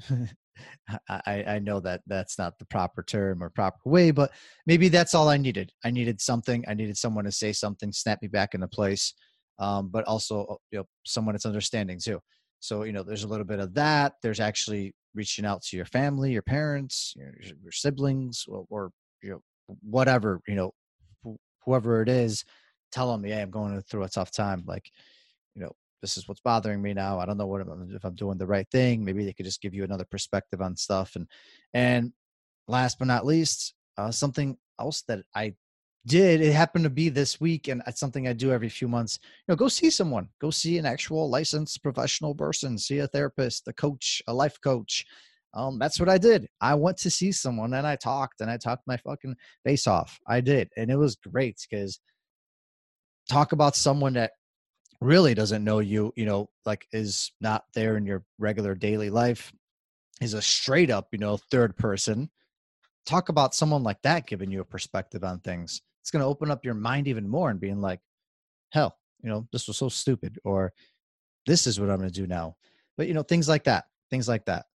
I, 1.09 1.43
I 1.47 1.59
know 1.59 1.79
that 1.81 2.01
that's 2.07 2.37
not 2.37 2.57
the 2.57 2.65
proper 2.65 3.03
term 3.03 3.43
or 3.43 3.49
proper 3.49 3.89
way, 3.89 4.11
but 4.11 4.31
maybe 4.65 4.87
that's 4.87 5.13
all 5.13 5.27
I 5.29 5.37
needed. 5.37 5.71
I 5.83 5.91
needed 5.91 6.21
something. 6.21 6.63
I 6.67 6.73
needed 6.73 6.97
someone 6.97 7.25
to 7.25 7.31
say 7.31 7.51
something, 7.51 7.91
snap 7.91 8.21
me 8.21 8.27
back 8.27 8.53
into 8.53 8.67
place, 8.67 9.13
um, 9.59 9.89
but 9.89 10.05
also 10.05 10.59
you 10.71 10.79
know 10.79 10.85
someone 11.05 11.33
that's 11.33 11.45
understanding 11.45 11.99
too. 11.99 12.21
So 12.59 12.83
you 12.83 12.93
know, 12.93 13.03
there's 13.03 13.23
a 13.23 13.27
little 13.27 13.45
bit 13.45 13.59
of 13.59 13.73
that. 13.73 14.13
There's 14.21 14.39
actually 14.39 14.95
reaching 15.15 15.45
out 15.45 15.63
to 15.63 15.77
your 15.77 15.85
family, 15.85 16.31
your 16.31 16.43
parents, 16.43 17.15
your, 17.17 17.33
your 17.63 17.71
siblings, 17.71 18.45
or, 18.47 18.65
or, 18.69 18.91
you 19.23 19.31
know 19.31 19.41
whatever 19.81 20.41
you 20.47 20.55
know, 20.55 20.73
wh- 21.25 21.39
whoever 21.63 22.01
it 22.01 22.09
is, 22.09 22.43
tell 22.91 23.11
them, 23.11 23.25
yeah, 23.25 23.41
I'm 23.41 23.51
going 23.51 23.81
through 23.81 24.03
a 24.03 24.09
tough 24.09 24.31
time. 24.31 24.63
Like, 24.65 24.91
you 25.55 25.61
know, 25.61 25.71
this 26.01 26.17
is 26.17 26.27
what's 26.27 26.41
bothering 26.41 26.81
me 26.81 26.93
now. 26.93 27.19
I 27.19 27.25
don't 27.25 27.37
know 27.37 27.47
what 27.47 27.61
I'm, 27.61 27.89
if 27.95 28.03
I'm 28.03 28.15
doing 28.15 28.37
the 28.37 28.45
right 28.45 28.67
thing. 28.71 29.03
Maybe 29.03 29.25
they 29.25 29.33
could 29.33 29.45
just 29.45 29.61
give 29.61 29.73
you 29.73 29.83
another 29.83 30.05
perspective 30.05 30.61
on 30.61 30.75
stuff. 30.75 31.15
And 31.15 31.27
and 31.73 32.13
last 32.67 32.99
but 32.99 33.07
not 33.07 33.25
least, 33.25 33.73
uh, 33.97 34.11
something 34.11 34.57
else 34.79 35.03
that 35.07 35.23
I 35.33 35.55
did 36.07 36.39
it 36.39 36.53
happened 36.53 36.83
to 36.83 36.89
be 36.89 37.09
this 37.09 37.39
week 37.41 37.67
and 37.67 37.81
it's 37.87 37.99
something 37.99 38.27
i 38.27 38.33
do 38.33 38.51
every 38.51 38.69
few 38.69 38.87
months 38.87 39.19
you 39.23 39.51
know 39.51 39.55
go 39.55 39.67
see 39.67 39.89
someone 39.89 40.27
go 40.39 40.51
see 40.51 40.77
an 40.77 40.85
actual 40.85 41.29
licensed 41.29 41.81
professional 41.81 42.35
person 42.35 42.77
see 42.77 42.99
a 42.99 43.07
therapist 43.07 43.67
a 43.67 43.73
coach 43.73 44.21
a 44.27 44.33
life 44.33 44.59
coach 44.61 45.05
um, 45.55 45.79
that's 45.79 46.01
what 46.01 46.09
i 46.09 46.17
did. 46.17 46.49
I 46.59 46.75
went 46.75 46.97
to 46.97 47.09
see 47.09 47.31
someone 47.31 47.73
and 47.73 47.87
i 47.87 47.95
talked 47.95 48.41
and 48.41 48.51
i 48.51 48.57
talked 48.57 48.85
my 48.87 48.97
fucking 48.97 49.35
face 49.63 49.87
off. 49.87 50.19
I 50.27 50.41
did 50.41 50.69
and 50.77 50.91
it 50.91 50.97
was 50.97 51.15
great 51.15 51.65
because 51.69 51.99
talk 53.29 53.53
about 53.53 53.75
someone 53.75 54.13
that 54.13 54.31
really 55.01 55.33
doesn't 55.33 55.63
know 55.63 55.79
you 55.79 56.11
you 56.15 56.25
know 56.25 56.49
like 56.65 56.85
is 56.91 57.31
not 57.41 57.63
there 57.73 57.97
in 57.97 58.05
your 58.05 58.23
regular 58.37 58.75
daily 58.75 59.09
life 59.09 59.51
is 60.21 60.33
a 60.33 60.41
straight 60.41 60.91
up 60.91 61.07
you 61.11 61.19
know 61.19 61.37
third 61.49 61.75
person. 61.77 62.29
Talk 63.05 63.29
about 63.29 63.55
someone 63.55 63.83
like 63.83 64.01
that 64.01 64.27
giving 64.27 64.51
you 64.51 64.61
a 64.61 64.65
perspective 64.65 65.23
on 65.23 65.39
things 65.39 65.81
it's 66.05 66.11
going 66.11 66.21
to 66.21 66.27
open 66.27 66.51
up 66.51 66.63
your 66.63 66.75
mind 66.75 67.07
even 67.07 67.27
more 67.27 67.49
and 67.49 67.59
being 67.59 67.81
like, 67.81 67.99
hell, 68.69 68.95
you 69.23 69.27
know, 69.27 69.47
this 69.51 69.67
was 69.67 69.75
so 69.75 69.89
stupid, 69.89 70.37
or 70.43 70.71
this 71.47 71.65
is 71.65 71.79
what 71.79 71.89
I'm 71.89 71.97
going 71.97 72.11
to 72.11 72.13
do 72.13 72.27
now. 72.27 72.57
But, 72.95 73.07
you 73.07 73.15
know, 73.15 73.23
things 73.23 73.49
like 73.49 73.63
that, 73.63 73.85
things 74.11 74.27
like 74.27 74.45
that. 74.45 74.67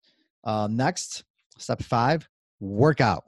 Uh, 0.43 0.67
next, 0.71 1.23
step 1.59 1.83
five, 1.83 2.27
work 2.59 2.99
out. 2.99 3.25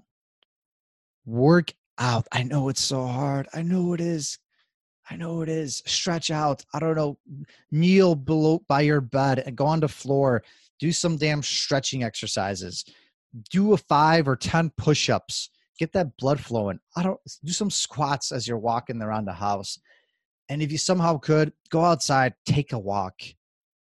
Work 1.27 1.73
out. 1.99 2.27
I 2.31 2.41
know 2.41 2.69
it's 2.69 2.81
so 2.81 3.05
hard. 3.05 3.47
I 3.53 3.61
know 3.61 3.93
it 3.93 4.01
is. 4.01 4.39
I 5.07 5.15
know 5.15 5.43
it 5.43 5.49
is. 5.49 5.83
Stretch 5.85 6.31
out. 6.31 6.65
I 6.73 6.79
don't 6.79 6.95
know. 6.95 7.19
Kneel 7.69 8.15
below 8.15 8.63
by 8.67 8.81
your 8.81 9.01
bed 9.01 9.43
and 9.45 9.55
go 9.55 9.67
on 9.67 9.79
the 9.79 9.87
floor. 9.87 10.43
Do 10.79 10.91
some 10.91 11.17
damn 11.17 11.43
stretching 11.43 12.01
exercises. 12.03 12.83
Do 13.51 13.73
a 13.73 13.77
five 13.77 14.27
or 14.27 14.35
ten 14.35 14.71
push-ups. 14.75 15.51
Get 15.79 15.93
that 15.93 16.17
blood 16.17 16.39
flowing. 16.39 16.79
I 16.95 17.03
don't 17.03 17.19
do 17.43 17.51
some 17.51 17.71
squats 17.71 18.31
as 18.31 18.47
you're 18.47 18.57
walking 18.57 19.01
around 19.01 19.25
the 19.25 19.33
house. 19.33 19.79
And 20.49 20.61
if 20.61 20.71
you 20.71 20.77
somehow 20.77 21.17
could 21.17 21.53
go 21.69 21.83
outside, 21.83 22.33
take 22.45 22.73
a 22.73 22.79
walk. 22.79 23.21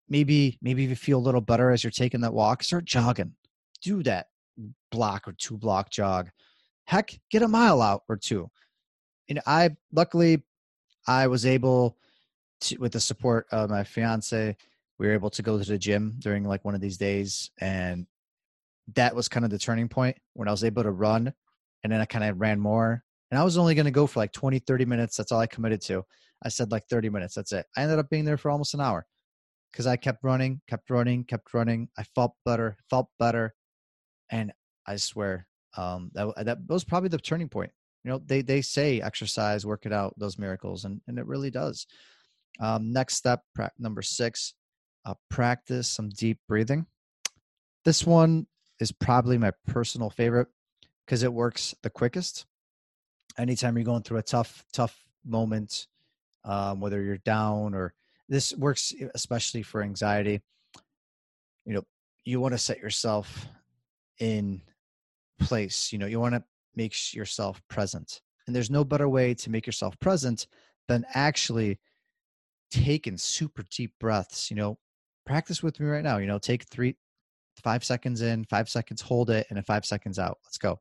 Maybe 0.07 0.57
maybe 0.61 0.83
if 0.83 0.89
you 0.89 0.95
feel 0.95 1.17
a 1.17 1.19
little 1.19 1.41
better 1.41 1.71
as 1.71 1.83
you're 1.83 1.91
taking 1.91 2.21
that 2.21 2.33
walk, 2.33 2.63
start 2.63 2.85
jogging. 2.85 3.33
Do 3.81 4.03
that 4.03 4.27
block 4.91 5.27
or 5.27 5.33
two 5.33 5.57
block 5.57 5.89
jog. 5.89 6.29
Heck, 6.85 7.19
get 7.29 7.41
a 7.41 7.47
mile 7.47 7.81
out 7.81 8.03
or 8.09 8.17
two. 8.17 8.49
And 9.29 9.41
I 9.45 9.71
luckily 9.91 10.43
I 11.07 11.27
was 11.27 11.45
able 11.45 11.97
to, 12.61 12.77
with 12.77 12.91
the 12.91 12.99
support 12.99 13.47
of 13.51 13.69
my 13.69 13.83
fiance, 13.83 14.55
we 14.99 15.07
were 15.07 15.13
able 15.13 15.29
to 15.31 15.41
go 15.41 15.57
to 15.57 15.63
the 15.63 15.77
gym 15.77 16.15
during 16.19 16.43
like 16.43 16.63
one 16.63 16.75
of 16.75 16.81
these 16.81 16.97
days. 16.97 17.49
And 17.59 18.05
that 18.93 19.15
was 19.15 19.27
kind 19.27 19.45
of 19.45 19.51
the 19.51 19.57
turning 19.57 19.87
point 19.87 20.17
when 20.33 20.47
I 20.47 20.51
was 20.51 20.63
able 20.63 20.83
to 20.83 20.91
run. 20.91 21.33
And 21.83 21.91
then 21.91 22.01
I 22.01 22.05
kind 22.05 22.23
of 22.23 22.39
ran 22.39 22.59
more. 22.59 23.03
And 23.31 23.39
I 23.39 23.43
was 23.43 23.57
only 23.57 23.75
going 23.75 23.85
to 23.85 23.91
go 23.91 24.07
for 24.07 24.19
like 24.19 24.33
20, 24.33 24.59
30 24.59 24.85
minutes. 24.85 25.15
That's 25.15 25.31
all 25.31 25.39
I 25.39 25.47
committed 25.47 25.81
to. 25.83 26.03
I 26.43 26.49
said 26.49 26.71
like 26.71 26.85
30 26.89 27.09
minutes. 27.09 27.35
That's 27.35 27.51
it. 27.51 27.65
I 27.77 27.83
ended 27.83 27.99
up 27.99 28.09
being 28.09 28.25
there 28.25 28.37
for 28.37 28.51
almost 28.51 28.73
an 28.73 28.81
hour 28.81 29.05
because 29.71 29.87
I 29.87 29.95
kept 29.95 30.23
running, 30.23 30.61
kept 30.67 30.89
running, 30.89 31.23
kept 31.23 31.53
running. 31.53 31.87
I 31.97 32.03
felt 32.15 32.33
better, 32.45 32.77
felt 32.89 33.07
better. 33.19 33.53
And 34.29 34.51
I 34.85 34.97
swear, 34.97 35.47
um, 35.77 36.11
that, 36.13 36.45
that 36.45 36.57
was 36.67 36.83
probably 36.83 37.09
the 37.09 37.17
turning 37.17 37.49
point 37.49 37.71
you 38.03 38.11
know 38.11 38.21
they 38.25 38.41
they 38.41 38.61
say 38.61 39.01
exercise 39.01 39.65
work 39.65 39.85
it 39.85 39.93
out 39.93 40.13
those 40.17 40.37
miracles 40.39 40.85
and 40.85 41.01
and 41.07 41.19
it 41.19 41.25
really 41.25 41.51
does 41.51 41.85
um, 42.59 42.91
next 42.91 43.15
step 43.15 43.41
pra- 43.55 43.71
number 43.79 44.01
six 44.01 44.53
uh, 45.05 45.13
practice 45.29 45.87
some 45.87 46.09
deep 46.09 46.39
breathing 46.47 46.85
this 47.85 48.05
one 48.05 48.45
is 48.79 48.91
probably 48.91 49.37
my 49.37 49.51
personal 49.67 50.09
favorite 50.09 50.47
because 51.05 51.23
it 51.23 51.33
works 51.33 51.75
the 51.83 51.89
quickest 51.89 52.45
anytime 53.37 53.75
you're 53.75 53.85
going 53.85 54.03
through 54.03 54.17
a 54.17 54.23
tough 54.23 54.65
tough 54.73 55.05
moment 55.25 55.87
um, 56.43 56.79
whether 56.79 57.01
you're 57.01 57.17
down 57.17 57.73
or 57.73 57.93
this 58.27 58.55
works 58.55 58.93
especially 59.13 59.61
for 59.61 59.83
anxiety 59.83 60.41
you 61.65 61.73
know 61.73 61.83
you 62.25 62.39
want 62.39 62.53
to 62.53 62.57
set 62.57 62.79
yourself 62.79 63.47
in 64.19 64.61
place 65.39 65.91
you 65.91 65.99
know 65.99 66.05
you 66.05 66.19
want 66.19 66.33
to 66.33 66.43
make 66.75 67.13
yourself 67.13 67.61
present. 67.69 68.21
And 68.47 68.55
there's 68.55 68.69
no 68.69 68.83
better 68.83 69.07
way 69.07 69.33
to 69.35 69.49
make 69.49 69.65
yourself 69.65 69.99
present 69.99 70.47
than 70.87 71.05
actually 71.13 71.79
taking 72.71 73.17
super 73.17 73.63
deep 73.69 73.93
breaths. 73.99 74.49
You 74.49 74.57
know, 74.57 74.77
practice 75.25 75.61
with 75.61 75.79
me 75.79 75.87
right 75.87 76.03
now. 76.03 76.17
You 76.17 76.27
know, 76.27 76.39
take 76.39 76.63
three, 76.63 76.95
five 77.57 77.83
seconds 77.83 78.21
in, 78.21 78.45
five 78.45 78.69
seconds, 78.69 79.01
hold 79.01 79.29
it, 79.29 79.45
and 79.49 79.57
then 79.57 79.63
five 79.63 79.85
seconds 79.85 80.19
out. 80.19 80.39
Let's 80.45 80.57
go. 80.57 80.79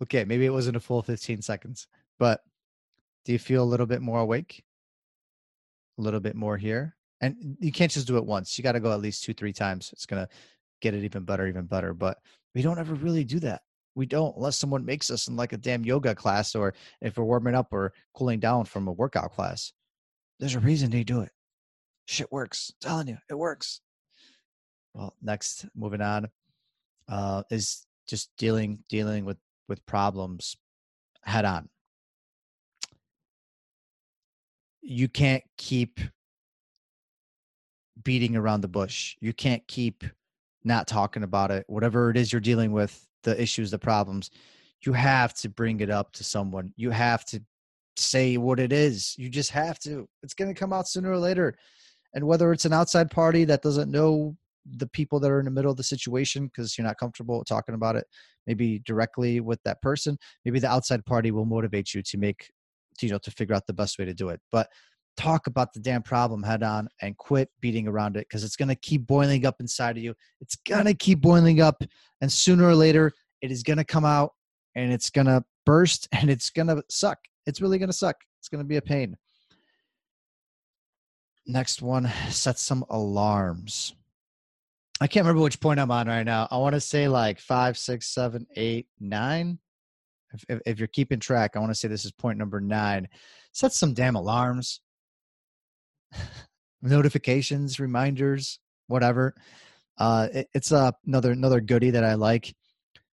okay, 0.04 0.24
maybe 0.26 0.46
it 0.46 0.54
wasn't 0.54 0.78
a 0.78 0.80
full 0.80 1.02
15 1.02 1.42
seconds, 1.42 1.88
but 2.20 2.42
do 3.26 3.32
you 3.32 3.40
feel 3.40 3.64
a 3.64 3.66
little 3.66 3.86
bit 3.86 4.02
more 4.02 4.20
awake? 4.20 4.64
A 5.98 6.02
little 6.02 6.20
bit 6.20 6.36
more 6.36 6.58
here? 6.58 6.96
And 7.22 7.58
you 7.60 7.72
can't 7.72 7.92
just 7.92 8.08
do 8.08 8.18
it 8.18 8.26
once. 8.26 8.58
You 8.58 8.64
got 8.64 8.72
to 8.72 8.80
go 8.80 8.92
at 8.92 9.02
least 9.02 9.24
two, 9.24 9.34
three 9.34 9.54
times. 9.54 9.92
It's 9.94 10.08
going 10.08 10.26
to 10.26 10.30
get 10.82 10.96
it 10.96 11.04
even 11.04 11.24
better, 11.24 11.48
even 11.48 11.66
better. 11.66 11.94
But 11.94 12.18
we 12.56 12.64
don't 12.64 12.80
ever 12.80 12.96
really 12.96 13.24
do 13.24 13.40
that. 13.42 13.62
We 13.96 14.06
don't, 14.06 14.36
unless 14.36 14.58
someone 14.58 14.86
makes 14.86 15.12
us 15.12 15.28
in 15.28 15.36
like 15.36 15.54
a 15.54 15.58
damn 15.58 15.84
yoga 15.84 16.16
class 16.16 16.56
or 16.56 16.74
if 17.02 17.18
we're 17.18 17.26
warming 17.26 17.56
up 17.56 17.68
or 17.72 17.94
cooling 18.14 18.40
down 18.40 18.66
from 18.66 18.88
a 18.88 18.92
workout 18.92 19.32
class. 19.34 19.74
There's 20.40 20.56
a 20.56 20.60
reason 20.60 20.90
they 20.90 21.04
do 21.04 21.22
it. 21.22 21.32
Shit 22.06 22.32
works. 22.32 22.72
I'm 22.72 22.90
telling 22.90 23.08
you, 23.10 23.18
it 23.30 23.38
works. 23.38 23.82
Well, 24.94 25.16
next, 25.22 25.66
moving 25.76 26.02
on, 26.02 26.30
uh, 27.10 27.44
is 27.50 27.86
just 28.08 28.32
dealing 28.38 28.84
dealing 28.90 29.26
with 29.26 29.38
with 29.68 29.86
problems 29.86 30.58
head 31.24 31.46
on 31.46 31.70
you 34.82 35.08
can't 35.08 35.44
keep 35.58 36.00
beating 38.04 38.36
around 38.36 38.62
the 38.62 38.68
bush. 38.68 39.16
You 39.22 39.34
can't 39.34 39.66
keep 39.68 40.04
not 40.64 40.88
talking 40.88 41.24
about 41.24 41.52
it. 41.52 41.66
Whatever 41.68 42.10
it 42.10 42.18
is 42.18 42.32
you're 42.32 42.42
dealing 42.42 42.72
with, 42.72 43.08
the 43.24 43.40
issues, 43.42 43.72
the 43.72 43.80
problems, 43.80 44.32
you 44.82 44.94
have 44.94 45.34
to 45.36 45.50
bring 45.50 45.80
it 45.80 45.90
up 45.90 46.12
to 46.14 46.24
someone. 46.24 46.74
You 46.76 46.90
have 46.90 47.26
to 47.26 47.42
say 47.96 48.38
what 48.38 48.60
it 48.60 48.74
is. 48.74 49.16
You 49.18 49.30
just 49.30 49.52
have 49.52 49.80
to. 49.80 50.08
It's 50.24 50.34
going 50.34 50.54
to 50.54 50.60
come 50.60 50.74
out 50.74 50.88
sooner 50.88 51.12
or 51.12 51.18
later. 51.18 51.56
And 52.14 52.26
whether 52.26 52.52
it's 52.52 52.66
an 52.66 52.74
outside 52.74 53.12
party 53.12 53.46
that 53.46 53.62
doesn't 53.62 53.92
know 53.92 54.36
the 54.78 54.88
people 54.88 55.20
that 55.20 55.32
are 55.32 55.40
in 55.40 55.46
the 55.46 55.52
middle 55.52 55.72
of 55.72 55.78
the 55.78 55.84
situation 55.84 56.46
because 56.46 56.78
you're 56.78 56.86
not 56.86 56.98
comfortable 56.98 57.44
talking 57.44 57.76
about 57.76 57.96
it, 57.96 58.06
maybe 58.48 58.80
directly 58.80 59.40
with 59.40 59.62
that 59.64 59.82
person, 59.82 60.18
maybe 60.46 60.60
the 60.60 60.70
outside 60.70 61.06
party 61.06 61.32
will 61.32 61.46
motivate 61.46 61.94
you 61.94 62.02
to 62.04 62.18
make 62.18 62.50
you 63.02 63.10
know 63.10 63.18
to 63.20 63.32
figure 63.32 63.56
out 63.56 63.66
the 63.68 63.74
best 63.74 63.98
way 63.98 64.06
to 64.06 64.14
do 64.14 64.30
it 64.30 64.40
but 64.52 64.68
talk 65.22 65.46
about 65.46 65.72
the 65.72 65.80
damn 65.80 66.02
problem 66.02 66.42
head 66.42 66.64
on 66.64 66.90
and 67.02 67.16
quit 67.16 67.50
beating 67.60 67.88
around 67.88 68.18
it 68.18 68.28
because 68.28 68.44
it's 68.44 68.56
going 68.56 68.70
to 68.70 68.76
keep 68.76 69.06
boiling 69.06 69.46
up 69.46 69.56
inside 69.60 69.96
of 69.96 70.04
you. 70.04 70.16
It's 70.40 70.56
going 70.56 70.86
to 70.86 70.96
keep 70.96 71.22
boiling 71.22 71.62
up 71.62 71.84
and 72.22 72.32
sooner 72.32 72.66
or 72.66 72.76
later 72.76 73.12
it 73.42 73.52
is 73.52 73.62
going 73.62 73.78
to 73.78 73.84
come 73.84 74.04
out 74.04 74.32
and 74.76 74.92
it's 74.92 75.12
going 75.12 75.28
to 75.28 75.44
burst 75.66 76.08
and 76.12 76.30
it's 76.30 76.50
going 76.50 76.68
to 76.68 76.84
suck. 76.90 77.20
It's 77.46 77.62
really 77.62 77.78
going 77.78 77.90
to 77.90 77.94
suck. 77.96 78.16
It's 78.40 78.50
going 78.50 78.64
to 78.64 78.68
be 78.68 78.78
a 78.78 78.82
pain. 78.82 79.16
Next 81.46 81.82
one 81.82 82.12
set 82.30 82.58
some 82.58 82.84
alarms. 82.90 83.94
I 85.00 85.08
can't 85.08 85.26
remember 85.26 85.44
which 85.44 85.60
point 85.60 85.80
i'm 85.80 85.90
on 85.92 86.08
right 86.08 86.24
now. 86.24 86.48
I 86.52 86.58
want 86.58 86.74
to 86.74 86.82
say 86.82 87.08
like 87.08 87.40
five 87.40 87.78
six 87.78 88.08
seven 88.08 88.46
eight 88.56 88.88
nine. 89.00 89.60
If, 90.48 90.62
if, 90.66 90.80
you're 90.80 90.88
keeping 90.88 91.20
track, 91.20 91.56
I 91.56 91.60
want 91.60 91.72
to 91.72 91.76
say 91.76 91.88
this 91.90 92.06
is 92.06 92.12
point 92.12 92.38
number 92.38 92.62
nine. 92.62 93.08
Set 93.52 93.74
some 93.74 93.94
damn 93.94 94.16
alarms, 94.16 94.80
notifications, 96.82 97.80
reminders, 97.80 98.60
whatever. 98.88 99.36
Uh, 99.98 100.28
it, 100.34 100.50
it's 100.54 100.72
another 100.72 101.32
another 101.32 101.62
goodie 101.62 101.92
that 101.92 102.04
I 102.04 102.16
like, 102.16 102.54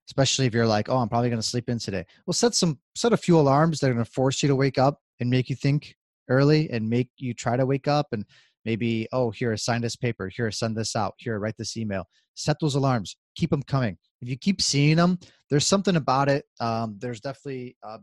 especially 0.09 0.47
if 0.47 0.55
you're 0.55 0.67
like, 0.67 0.88
oh, 0.88 0.99
I'm 0.99 1.09
probably 1.09 1.28
going 1.28 1.43
to 1.43 1.47
sleep 1.47 1.69
in 1.69 1.78
today. 1.78 2.05
Well, 2.26 2.35
set 2.35 2.55
some 2.55 2.78
set 2.95 3.12
a 3.12 3.17
few 3.17 3.38
alarms 3.38 3.81
that 3.81 3.90
are 3.90 3.95
going 3.95 4.05
to 4.05 4.11
force 4.11 4.43
you 4.43 4.49
to 4.49 4.57
wake 4.57 4.78
up 4.78 5.00
and 5.21 5.28
make 5.28 5.50
you 5.50 5.57
think 5.57 5.97
early 6.28 6.71
and 6.71 6.88
make 6.88 7.09
you 7.19 7.35
try 7.35 7.57
to 7.57 7.67
wake 7.67 7.88
up 7.88 8.09
and 8.12 8.25
maybe 8.64 9.09
oh 9.12 9.31
here 9.31 9.57
sign 9.57 9.81
this 9.81 9.97
paper. 9.97 10.28
Here 10.28 10.50
send 10.50 10.76
this 10.76 10.97
out. 10.97 11.14
Here 11.19 11.38
write 11.38 11.57
this 11.57 11.76
email. 11.76 12.09
Set 12.35 12.57
those 12.61 12.75
alarms. 12.75 13.17
Keep 13.37 13.50
them 13.50 13.62
coming. 13.62 13.97
If 14.21 14.28
you 14.28 14.37
keep 14.37 14.61
seeing 14.61 14.97
them 14.97 15.19
there's 15.50 15.67
something 15.67 15.97
about 15.97 16.28
it 16.28 16.45
um, 16.61 16.97
there's 16.99 17.21
definitely 17.21 17.76
uh, 17.83 17.99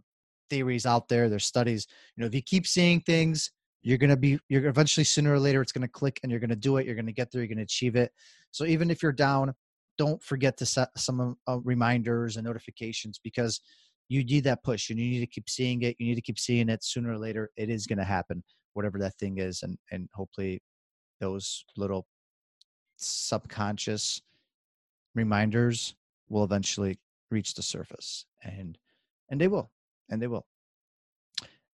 theories 0.49 0.85
out 0.85 1.07
there 1.07 1.29
there's 1.29 1.45
studies. 1.45 1.87
You 2.15 2.21
know 2.21 2.27
if 2.27 2.35
you 2.35 2.41
keep 2.41 2.67
seeing 2.67 3.01
things 3.01 3.51
you're 3.85 3.99
going 3.99 4.09
to 4.09 4.17
be 4.17 4.39
you're 4.49 4.65
eventually 4.65 5.03
sooner 5.03 5.31
or 5.31 5.39
later 5.39 5.61
it's 5.61 5.71
going 5.71 5.83
to 5.83 5.87
click 5.87 6.19
and 6.23 6.31
you're 6.31 6.39
going 6.39 6.49
to 6.49 6.55
do 6.55 6.77
it 6.77 6.87
you're 6.87 6.95
going 6.95 7.05
to 7.05 7.13
get 7.13 7.31
there 7.31 7.41
you're 7.41 7.47
going 7.47 7.59
to 7.59 7.63
achieve 7.63 7.95
it. 7.95 8.11
So 8.51 8.65
even 8.65 8.89
if 8.89 9.03
you're 9.03 9.11
down 9.11 9.53
don't 9.97 10.21
forget 10.21 10.57
to 10.57 10.65
set 10.65 10.89
some 10.97 11.37
uh, 11.47 11.59
reminders 11.63 12.35
and 12.35 12.45
notifications 12.45 13.19
because 13.23 13.61
you 14.09 14.23
need 14.23 14.43
that 14.43 14.63
push 14.63 14.89
and 14.89 14.99
you 14.99 15.07
need 15.07 15.19
to 15.19 15.27
keep 15.27 15.49
seeing 15.49 15.83
it 15.83 15.95
you 15.99 16.07
need 16.07 16.15
to 16.15 16.21
keep 16.21 16.39
seeing 16.39 16.67
it. 16.67 16.83
Sooner 16.83 17.11
or 17.11 17.17
later 17.17 17.51
it 17.55 17.69
is 17.69 17.85
going 17.85 17.99
to 17.99 18.03
happen 18.03 18.43
whatever 18.73 18.97
that 18.97 19.15
thing 19.19 19.37
is 19.37 19.61
and 19.61 19.77
and 19.91 20.09
hopefully 20.13 20.61
those 21.21 21.63
little 21.77 22.07
subconscious 22.97 24.19
reminders 25.13 25.95
will 26.27 26.43
eventually 26.43 26.99
reach 27.29 27.53
the 27.53 27.61
surface 27.61 28.25
and 28.43 28.79
and 29.29 29.39
they 29.39 29.47
will 29.47 29.69
and 30.09 30.19
they 30.19 30.27
will. 30.27 30.47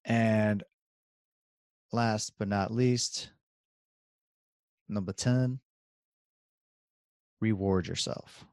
And 0.06 0.64
last 1.92 2.34
but 2.38 2.48
not 2.48 2.74
least 2.74 3.32
number 4.88 5.14
10 5.14 5.60
reward 7.42 7.88
yourself 7.88 8.46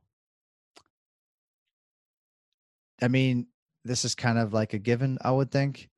i 3.02 3.08
mean 3.08 3.46
this 3.84 4.04
is 4.04 4.14
kind 4.14 4.38
of 4.38 4.52
like 4.52 4.74
a 4.74 4.78
given 4.78 5.18
i 5.22 5.30
would 5.30 5.50
think 5.50 5.88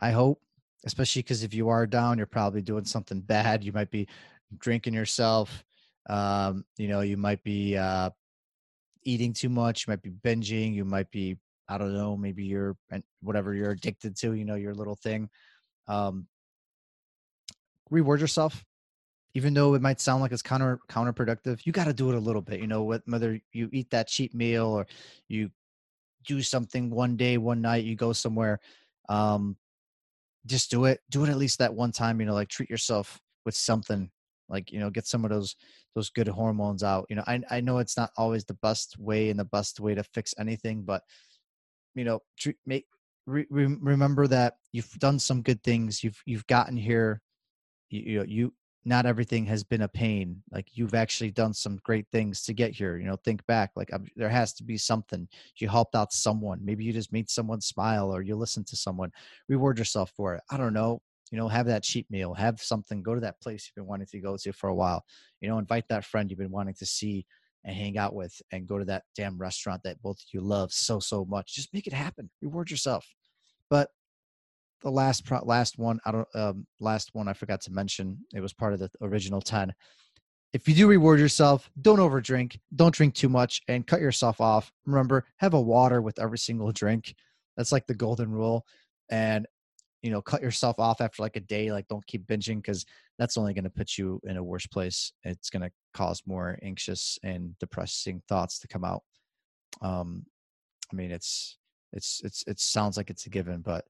i 0.00 0.10
hope 0.10 0.40
especially 0.84 1.22
because 1.22 1.42
if 1.42 1.54
you 1.54 1.68
are 1.68 1.86
down, 1.86 2.16
you're 2.16 2.26
probably 2.26 2.62
doing 2.62 2.84
something 2.84 3.20
bad. 3.20 3.64
You 3.64 3.72
might 3.72 3.90
be 3.90 4.08
drinking 4.58 4.94
yourself. 4.94 5.64
Um, 6.08 6.64
you 6.76 6.88
know, 6.88 7.00
you 7.00 7.16
might 7.16 7.42
be 7.42 7.76
uh, 7.76 8.10
eating 9.02 9.32
too 9.32 9.48
much. 9.48 9.86
You 9.86 9.92
might 9.92 10.02
be 10.02 10.10
binging. 10.10 10.74
You 10.74 10.84
might 10.84 11.10
be, 11.10 11.36
I 11.68 11.78
don't 11.78 11.94
know, 11.94 12.16
maybe 12.16 12.44
you're 12.44 12.76
whatever 13.22 13.54
you're 13.54 13.72
addicted 13.72 14.16
to. 14.18 14.32
You 14.32 14.44
know, 14.44 14.54
your 14.56 14.74
little 14.74 14.96
thing. 14.96 15.28
Um, 15.86 16.26
reward 17.90 18.20
yourself 18.20 18.64
even 19.34 19.54
though 19.54 19.74
it 19.74 19.82
might 19.82 20.00
sound 20.00 20.22
like 20.22 20.32
it's 20.32 20.42
counter 20.42 20.80
counterproductive, 20.88 21.64
you 21.64 21.72
got 21.72 21.84
to 21.84 21.92
do 21.92 22.10
it 22.10 22.16
a 22.16 22.20
little 22.20 22.42
bit. 22.42 22.60
You 22.60 22.66
know, 22.66 22.82
whether 22.82 23.40
you 23.52 23.68
eat 23.72 23.90
that 23.90 24.08
cheap 24.08 24.34
meal 24.34 24.66
or 24.66 24.86
you 25.28 25.50
do 26.26 26.42
something 26.42 26.90
one 26.90 27.16
day, 27.16 27.38
one 27.38 27.60
night, 27.60 27.84
you 27.84 27.94
go 27.94 28.12
somewhere, 28.12 28.60
um, 29.08 29.56
just 30.46 30.70
do 30.70 30.86
it. 30.86 31.00
Do 31.10 31.24
it 31.24 31.30
at 31.30 31.36
least 31.36 31.58
that 31.58 31.74
one 31.74 31.92
time. 31.92 32.20
You 32.20 32.26
know, 32.26 32.34
like 32.34 32.48
treat 32.48 32.70
yourself 32.70 33.20
with 33.44 33.54
something. 33.54 34.10
Like 34.48 34.72
you 34.72 34.80
know, 34.80 34.90
get 34.90 35.06
some 35.06 35.24
of 35.24 35.30
those 35.30 35.54
those 35.94 36.10
good 36.10 36.26
hormones 36.26 36.82
out. 36.82 37.06
You 37.08 37.16
know, 37.16 37.24
I 37.26 37.40
I 37.50 37.60
know 37.60 37.78
it's 37.78 37.96
not 37.96 38.10
always 38.16 38.44
the 38.44 38.54
best 38.54 38.98
way 38.98 39.30
and 39.30 39.38
the 39.38 39.44
best 39.44 39.78
way 39.78 39.94
to 39.94 40.02
fix 40.02 40.34
anything, 40.38 40.82
but 40.82 41.02
you 41.94 42.04
know, 42.04 42.20
treat, 42.36 42.56
make 42.66 42.86
re, 43.26 43.46
remember 43.48 44.26
that 44.26 44.54
you've 44.72 44.90
done 44.98 45.20
some 45.20 45.42
good 45.42 45.62
things. 45.62 46.02
You've 46.02 46.20
you've 46.26 46.46
gotten 46.48 46.76
here. 46.76 47.22
You, 47.90 48.00
you 48.00 48.24
you 48.28 48.54
not 48.86 49.04
everything 49.04 49.44
has 49.46 49.62
been 49.62 49.82
a 49.82 49.88
pain 49.88 50.42
like 50.50 50.68
you've 50.72 50.94
actually 50.94 51.30
done 51.30 51.52
some 51.52 51.78
great 51.82 52.06
things 52.10 52.42
to 52.44 52.54
get 52.54 52.72
here 52.72 52.96
you 52.96 53.04
know 53.04 53.16
think 53.16 53.44
back 53.46 53.70
like 53.76 53.90
I'm, 53.92 54.06
there 54.16 54.30
has 54.30 54.54
to 54.54 54.64
be 54.64 54.78
something. 54.78 55.28
You 55.56 55.68
helped 55.68 55.94
out 55.94 56.12
someone 56.12 56.60
maybe 56.64 56.84
you 56.84 56.92
just 56.92 57.12
made 57.12 57.28
someone 57.28 57.60
smile 57.60 58.10
or 58.14 58.22
you 58.22 58.36
listen 58.36 58.64
to 58.64 58.76
someone 58.76 59.12
reward 59.48 59.78
yourself 59.78 60.12
for 60.16 60.34
it 60.36 60.42
i 60.50 60.56
don't 60.56 60.72
know 60.72 61.02
you 61.30 61.36
know 61.36 61.48
have 61.48 61.66
that 61.66 61.82
cheap 61.82 62.10
meal 62.10 62.32
have 62.32 62.60
something 62.60 63.02
go 63.02 63.14
to 63.14 63.20
that 63.20 63.40
place 63.40 63.66
you've 63.66 63.82
been 63.82 63.90
wanting 63.90 64.06
to 64.06 64.20
go 64.20 64.36
to 64.36 64.52
for 64.52 64.68
a 64.68 64.74
while 64.74 65.04
you 65.40 65.48
know 65.48 65.58
invite 65.58 65.86
that 65.88 66.04
friend 66.04 66.30
you've 66.30 66.38
been 66.38 66.50
wanting 66.50 66.74
to 66.74 66.86
see 66.86 67.26
and 67.64 67.76
hang 67.76 67.98
out 67.98 68.14
with 68.14 68.40
and 68.52 68.66
go 68.66 68.78
to 68.78 68.84
that 68.86 69.04
damn 69.14 69.38
restaurant 69.38 69.82
that 69.82 70.00
both 70.02 70.18
of 70.18 70.26
you 70.32 70.40
love 70.40 70.72
so 70.72 70.98
so 70.98 71.24
much 71.24 71.54
just 71.54 71.72
make 71.74 71.86
it 71.86 71.92
happen 71.92 72.30
reward 72.40 72.70
yourself. 72.70 73.06
But 73.68 73.90
the 74.82 74.90
last 74.90 75.24
pro- 75.24 75.44
last 75.44 75.78
one 75.78 76.00
I 76.04 76.12
don't 76.12 76.28
um, 76.34 76.66
last 76.80 77.10
one 77.12 77.28
I 77.28 77.32
forgot 77.32 77.60
to 77.62 77.72
mention. 77.72 78.18
It 78.34 78.40
was 78.40 78.52
part 78.52 78.72
of 78.72 78.78
the 78.78 78.90
original 79.00 79.40
ten. 79.40 79.72
If 80.52 80.68
you 80.68 80.74
do 80.74 80.88
reward 80.88 81.20
yourself, 81.20 81.70
don't 81.80 82.00
overdrink, 82.00 82.58
don't 82.74 82.94
drink 82.94 83.14
too 83.14 83.28
much, 83.28 83.62
and 83.68 83.86
cut 83.86 84.00
yourself 84.00 84.40
off. 84.40 84.72
Remember, 84.84 85.24
have 85.36 85.54
a 85.54 85.60
water 85.60 86.02
with 86.02 86.18
every 86.18 86.38
single 86.38 86.72
drink. 86.72 87.14
That's 87.56 87.72
like 87.72 87.86
the 87.86 87.94
golden 87.94 88.32
rule. 88.32 88.66
And 89.10 89.46
you 90.02 90.10
know, 90.10 90.22
cut 90.22 90.42
yourself 90.42 90.78
off 90.78 91.00
after 91.00 91.22
like 91.22 91.36
a 91.36 91.40
day. 91.40 91.70
Like, 91.72 91.86
don't 91.88 92.06
keep 92.06 92.26
binging 92.26 92.56
because 92.56 92.86
that's 93.18 93.36
only 93.36 93.52
going 93.52 93.64
to 93.64 93.70
put 93.70 93.98
you 93.98 94.20
in 94.24 94.38
a 94.38 94.42
worse 94.42 94.66
place. 94.66 95.12
It's 95.24 95.50
going 95.50 95.62
to 95.62 95.70
cause 95.92 96.22
more 96.26 96.58
anxious 96.62 97.18
and 97.22 97.56
depressing 97.58 98.22
thoughts 98.28 98.58
to 98.60 98.68
come 98.68 98.84
out. 98.84 99.02
Um, 99.82 100.24
I 100.90 100.96
mean, 100.96 101.10
it's 101.10 101.58
it's 101.92 102.22
it's 102.24 102.44
it 102.46 102.58
sounds 102.60 102.96
like 102.96 103.10
it's 103.10 103.26
a 103.26 103.30
given, 103.30 103.60
but 103.60 103.84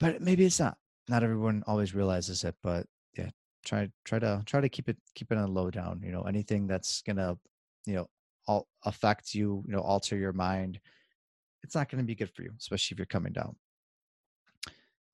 but 0.00 0.20
maybe 0.20 0.44
it's 0.44 0.60
not. 0.60 0.76
Not 1.08 1.22
everyone 1.22 1.64
always 1.66 1.94
realizes 1.94 2.44
it, 2.44 2.54
but 2.62 2.86
yeah, 3.16 3.30
try 3.64 3.88
try 4.04 4.18
to 4.18 4.42
try 4.46 4.60
to 4.60 4.68
keep 4.68 4.88
it 4.88 4.96
keep 5.14 5.32
it 5.32 5.38
on 5.38 5.54
low 5.54 5.70
down. 5.70 6.02
You 6.04 6.12
know, 6.12 6.22
anything 6.22 6.66
that's 6.66 7.02
gonna 7.02 7.38
you 7.86 7.94
know 7.94 8.08
all 8.46 8.66
affect 8.84 9.34
you, 9.34 9.62
you 9.66 9.72
know, 9.72 9.80
alter 9.80 10.16
your 10.16 10.32
mind, 10.32 10.80
it's 11.62 11.74
not 11.74 11.88
to 11.90 12.02
be 12.02 12.14
good 12.14 12.30
for 12.30 12.42
you, 12.42 12.50
especially 12.58 12.94
if 12.94 12.98
you're 12.98 13.06
coming 13.06 13.32
down. 13.32 13.56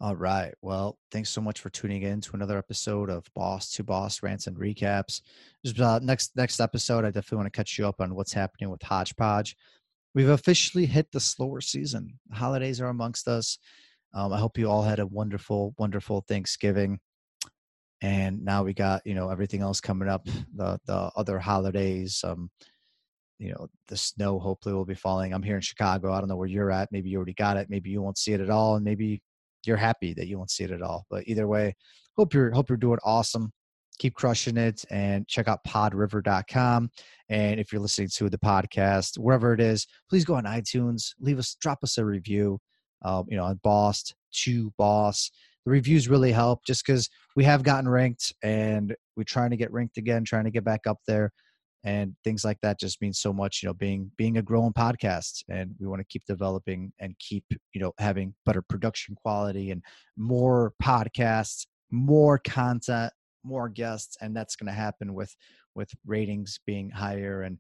All 0.01 0.17
right. 0.17 0.53
Well, 0.61 0.99
thanks 1.13 1.31
so 1.31 1.41
much 1.41 1.61
for 1.61 1.71
tuning 1.71 2.03
in 2.03 2.21
to 2.23 2.35
another 2.35 2.59
episode 2.59 3.09
of 3.09 3.25
Boss 3.35 3.71
to 3.73 3.85
Boss 3.85 4.23
Rants 4.23 4.47
and 4.47 4.57
Recaps. 4.57 5.23
Uh, 5.79 6.01
next 6.03 6.37
next 6.37 6.61
episode, 6.61 7.05
I 7.05 7.09
definitely 7.09 7.39
want 7.39 7.53
to 7.53 7.57
catch 7.57 7.79
you 7.79 7.87
up 7.87 8.01
on 8.01 8.15
what's 8.15 8.33
happening 8.33 8.71
with 8.71 8.83
Hodgepodge. 8.83 9.57
We've 10.15 10.29
officially 10.29 10.87
hit 10.87 11.11
the 11.11 11.21
slower 11.21 11.61
season. 11.61 12.19
The 12.29 12.37
holidays 12.37 12.81
are 12.81 12.89
amongst 12.89 13.29
us. 13.29 13.59
Um, 14.15 14.33
I 14.33 14.39
hope 14.39 14.57
you 14.57 14.71
all 14.71 14.83
had 14.83 15.01
a 15.01 15.07
wonderful, 15.07 15.75
wonderful 15.77 16.25
Thanksgiving. 16.29 17.01
And 18.01 18.45
now 18.45 18.63
we 18.63 18.75
got 18.75 19.03
you 19.05 19.15
know 19.15 19.31
everything 19.31 19.63
else 19.63 19.81
coming 19.81 20.09
up, 20.09 20.27
the 20.55 20.79
the 20.87 21.11
other 21.17 21.39
holidays. 21.39 22.23
Um, 22.25 22.51
you 23.39 23.51
know 23.51 23.67
the 23.89 23.97
snow 23.97 24.39
hopefully 24.39 24.75
will 24.75 24.85
be 24.85 24.95
falling. 24.95 25.33
I'm 25.33 25.43
here 25.43 25.57
in 25.57 25.61
Chicago. 25.61 26.13
I 26.13 26.21
don't 26.21 26.29
know 26.29 26.37
where 26.37 26.49
you're 26.49 26.71
at. 26.71 26.93
Maybe 26.93 27.11
you 27.11 27.17
already 27.17 27.35
got 27.35 27.57
it. 27.57 27.69
Maybe 27.71 27.91
you 27.91 28.03
won't 28.03 28.19
see 28.19 28.33
it 28.33 28.41
at 28.41 28.51
all, 28.51 28.77
and 28.77 28.85
maybe 28.85 29.23
you're 29.67 29.77
happy 29.77 30.15
that 30.15 30.29
you 30.29 30.39
won't 30.39 30.51
see 30.51 30.65
it 30.65 30.71
at 30.71 30.83
all. 30.83 31.07
But 31.11 31.25
either 31.27 31.49
way, 31.49 31.75
hope 32.17 32.35
you're 32.35 32.53
hope 32.53 32.69
you're 32.69 32.77
doing 32.77 32.99
awesome. 33.05 33.53
Keep 33.99 34.15
crushing 34.15 34.57
it, 34.57 34.85
and 34.91 35.27
check 35.27 35.49
out 35.49 35.65
PodRiver.com. 35.67 36.91
And 37.29 37.61
if 37.61 37.73
you're 37.73 37.83
listening 37.83 38.09
to 38.15 38.29
the 38.29 38.39
podcast, 38.39 39.19
wherever 39.19 39.55
it 39.55 39.61
is, 39.61 39.87
please 40.11 40.25
go 40.25 40.35
on 40.35 40.45
iTunes, 40.45 41.15
leave 41.21 41.39
us, 41.39 41.57
drop 41.61 41.79
us 41.83 41.97
a 41.97 42.05
review 42.05 42.59
uh, 43.05 43.23
you 43.29 43.37
know, 43.37 43.45
on 43.45 43.61
Boss 43.63 44.13
to 44.33 44.73
Boss. 44.77 45.31
The 45.65 45.71
reviews 45.71 46.09
really 46.09 46.33
help 46.33 46.65
just 46.67 46.85
because 46.85 47.09
we 47.37 47.45
have 47.45 47.63
gotten 47.63 47.89
ranked 47.89 48.35
and 48.43 48.95
we're 49.17 49.25
trying 49.25 49.51
to 49.51 49.57
get 49.57 49.73
ranked 49.73 49.97
again, 49.97 50.25
trying 50.25 50.45
to 50.45 50.51
get 50.51 50.65
back 50.65 50.87
up 50.87 50.99
there. 51.07 51.33
And 51.85 52.15
things 52.25 52.45
like 52.45 52.59
that 52.63 52.81
just 52.81 53.03
means 53.03 53.19
so 53.19 53.33
much, 53.33 53.63
you 53.63 53.69
know, 53.69 53.75
being 53.75 54.11
being 54.17 54.39
a 54.39 54.43
growing 54.43 54.73
podcast 54.73 55.45
and 55.51 55.75
we 55.79 55.87
want 55.87 56.01
to 56.01 56.07
keep 56.07 56.25
developing 56.27 56.93
and 56.99 57.15
keep, 57.19 57.45
you 57.75 57.81
know, 57.81 57.93
having 57.99 58.35
better 58.47 58.63
production 58.63 59.15
quality 59.15 59.71
and 59.71 59.83
more 60.17 60.73
podcasts, 60.83 61.67
more 61.91 62.39
content, 62.39 63.13
more 63.43 63.69
guests. 63.69 64.17
And 64.23 64.35
that's 64.35 64.57
gonna 64.57 64.73
happen 64.73 65.13
with 65.13 65.37
with 65.75 65.91
ratings 66.07 66.59
being 66.67 66.89
higher 66.89 67.43
and 67.43 67.59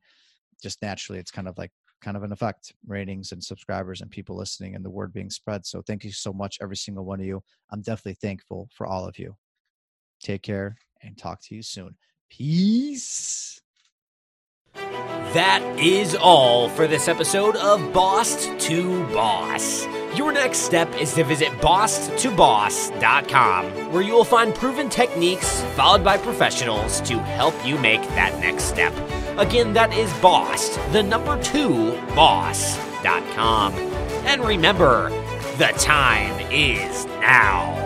just 0.62 0.80
naturally 0.80 1.18
it's 1.18 1.30
kind 1.30 1.48
of 1.48 1.59
like 1.59 1.70
kind 2.04 2.16
of 2.16 2.22
an 2.22 2.32
effect 2.32 2.74
ratings 2.86 3.32
and 3.32 3.42
subscribers 3.42 4.02
and 4.02 4.10
people 4.10 4.36
listening 4.36 4.74
and 4.74 4.84
the 4.84 4.90
word 4.90 5.12
being 5.12 5.30
spread. 5.30 5.64
So 5.64 5.82
thank 5.82 6.04
you 6.04 6.12
so 6.12 6.32
much 6.32 6.58
every 6.60 6.76
single 6.76 7.04
one 7.04 7.18
of 7.18 7.26
you. 7.26 7.42
I'm 7.70 7.80
definitely 7.80 8.18
thankful 8.20 8.68
for 8.72 8.86
all 8.86 9.08
of 9.08 9.18
you. 9.18 9.34
Take 10.22 10.42
care 10.42 10.76
and 11.02 11.16
talk 11.16 11.40
to 11.44 11.54
you 11.54 11.62
soon. 11.62 11.96
Peace. 12.30 13.60
That 14.74 15.62
is 15.78 16.14
all 16.14 16.68
for 16.68 16.86
this 16.86 17.08
episode 17.08 17.56
of 17.56 17.92
Boss 17.92 18.46
to 18.66 19.04
Boss. 19.08 19.86
Your 20.16 20.30
next 20.30 20.58
step 20.58 20.94
is 21.00 21.14
to 21.14 21.24
visit 21.24 21.48
bosstoboss.com, 21.54 23.92
where 23.92 24.02
you 24.02 24.12
will 24.12 24.24
find 24.24 24.54
proven 24.54 24.88
techniques 24.88 25.62
followed 25.74 26.04
by 26.04 26.18
professionals 26.18 27.00
to 27.02 27.18
help 27.18 27.54
you 27.66 27.76
make 27.78 28.02
that 28.10 28.38
next 28.38 28.64
step. 28.64 28.92
Again, 29.37 29.73
that 29.73 29.92
is 29.92 30.12
boss, 30.20 30.77
the 30.92 31.03
number 31.03 31.42
two, 31.42 32.01
boss.com. 32.14 33.73
And 34.27 34.44
remember, 34.44 35.11
the 35.59 35.73
time 35.77 36.38
is 36.53 37.05
now. 37.20 37.84